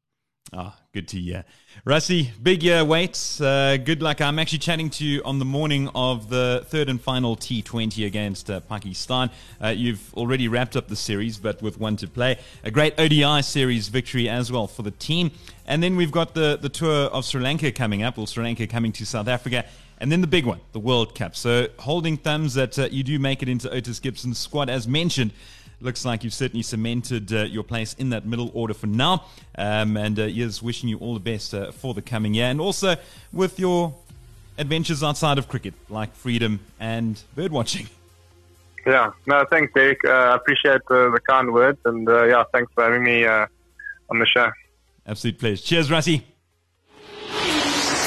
Ah, 0.55 0.75
oh, 0.77 0.83
good 0.93 1.09
to 1.09 1.19
hear. 1.19 1.45
Rassie, 1.87 2.29
big 2.43 2.63
year 2.63 2.85
waits. 2.85 3.41
Uh, 3.41 3.79
good 3.83 4.03
luck. 4.03 4.21
I'm 4.21 4.39
actually 4.39 4.59
chatting 4.59 4.91
to 4.91 5.05
you 5.05 5.23
on 5.25 5.39
the 5.39 5.47
morning 5.47 5.89
of 5.95 6.29
the 6.29 6.63
third 6.69 6.91
and 6.91 7.01
final 7.01 7.37
T20 7.37 8.05
against 8.05 8.51
uh, 8.51 8.61
Pakistan. 8.61 9.31
Uh, 9.63 9.69
you've 9.69 10.13
already 10.13 10.49
wrapped 10.49 10.77
up 10.77 10.89
the 10.89 10.97
series, 10.97 11.39
but 11.39 11.63
with 11.63 11.81
one 11.81 11.97
to 11.97 12.07
play. 12.07 12.39
A 12.65 12.71
great 12.71 12.93
ODI 13.01 13.41
series 13.41 13.89
victory 13.89 14.29
as 14.29 14.53
well 14.53 14.67
for 14.67 14.83
the 14.83 14.91
team. 14.91 15.31
And 15.67 15.83
then 15.83 15.97
we've 15.97 16.13
got 16.13 16.35
the, 16.35 16.59
the 16.61 16.69
tour 16.69 17.07
of 17.07 17.25
Sri 17.25 17.41
Lanka 17.41 17.73
coming 17.73 18.03
up, 18.03 18.19
or 18.19 18.27
Sri 18.27 18.45
Lanka 18.45 18.67
coming 18.67 18.93
to 18.93 19.07
South 19.07 19.29
Africa. 19.29 19.65
And 20.03 20.13
then 20.13 20.21
the 20.21 20.27
big 20.27 20.45
one, 20.45 20.61
the 20.73 20.81
World 20.81 21.15
Cup. 21.15 21.35
So 21.35 21.69
holding 21.79 22.19
thumbs 22.19 22.53
that 22.55 22.79
uh, 22.79 22.89
you 22.91 23.03
do 23.03 23.19
make 23.19 23.43
it 23.43 23.49
into 23.49 23.71
Otis 23.71 24.01
Gibson's 24.01 24.37
squad, 24.37 24.69
as 24.69 24.87
mentioned. 24.87 25.33
Looks 25.83 26.05
like 26.05 26.25
you've 26.25 26.35
certainly 26.35 26.63
cemented 26.63 27.33
uh, 27.33 27.43
your 27.45 27.63
place 27.63 27.95
in 27.95 28.11
that 28.11 28.25
middle 28.25 28.51
order 28.55 28.75
for 28.75 28.87
now. 28.87 29.25
Um, 29.57 29.97
and 29.97 30.19
uh, 30.19 30.23
is 30.23 30.63
wishing 30.63 30.89
you 30.89 30.99
all 30.99 31.15
the 31.15 31.21
best 31.21 31.55
uh, 31.55 31.73
for 31.73 31.95
the 31.95 32.03
coming 32.03 32.35
year, 32.35 32.47
and 32.47 32.61
also 32.61 32.97
with 33.33 33.59
your 33.59 33.95
adventures 34.59 35.03
outside 35.03 35.39
of 35.39 35.49
cricket, 35.49 35.75
like 35.89 36.15
freedom 36.15 36.61
and 36.81 37.21
birdwatching. 37.37 37.89
Yeah, 38.85 39.13
no, 39.29 39.45
thanks, 39.49 39.73
Derek. 39.75 40.05
Uh, 40.05 40.11
I 40.11 40.35
appreciate 40.35 40.81
the, 40.89 41.13
the 41.13 41.21
kind 41.21 41.53
words, 41.53 41.79
and 41.85 42.09
uh, 42.09 42.25
yeah, 42.25 42.43
thanks 42.53 42.73
for 42.75 42.83
having 42.83 43.05
me 43.05 43.25
uh, 43.25 43.47
on 44.11 44.19
the 44.19 44.27
show. 44.27 44.51
Absolute 45.07 45.39
pleasure. 45.39 45.63
Cheers, 45.63 45.89
Rassie. 45.89 46.23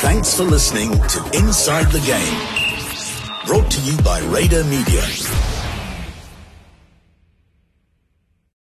Thanks 0.02 0.36
for 0.36 0.44
listening 0.44 0.92
to 0.92 1.30
Inside 1.34 1.86
the 1.92 2.02
Game. 2.02 3.46
Brought 3.46 3.72
to 3.72 3.82
you 3.82 3.98
by 4.04 4.20
Radar 4.28 4.64
Media. 4.66 5.02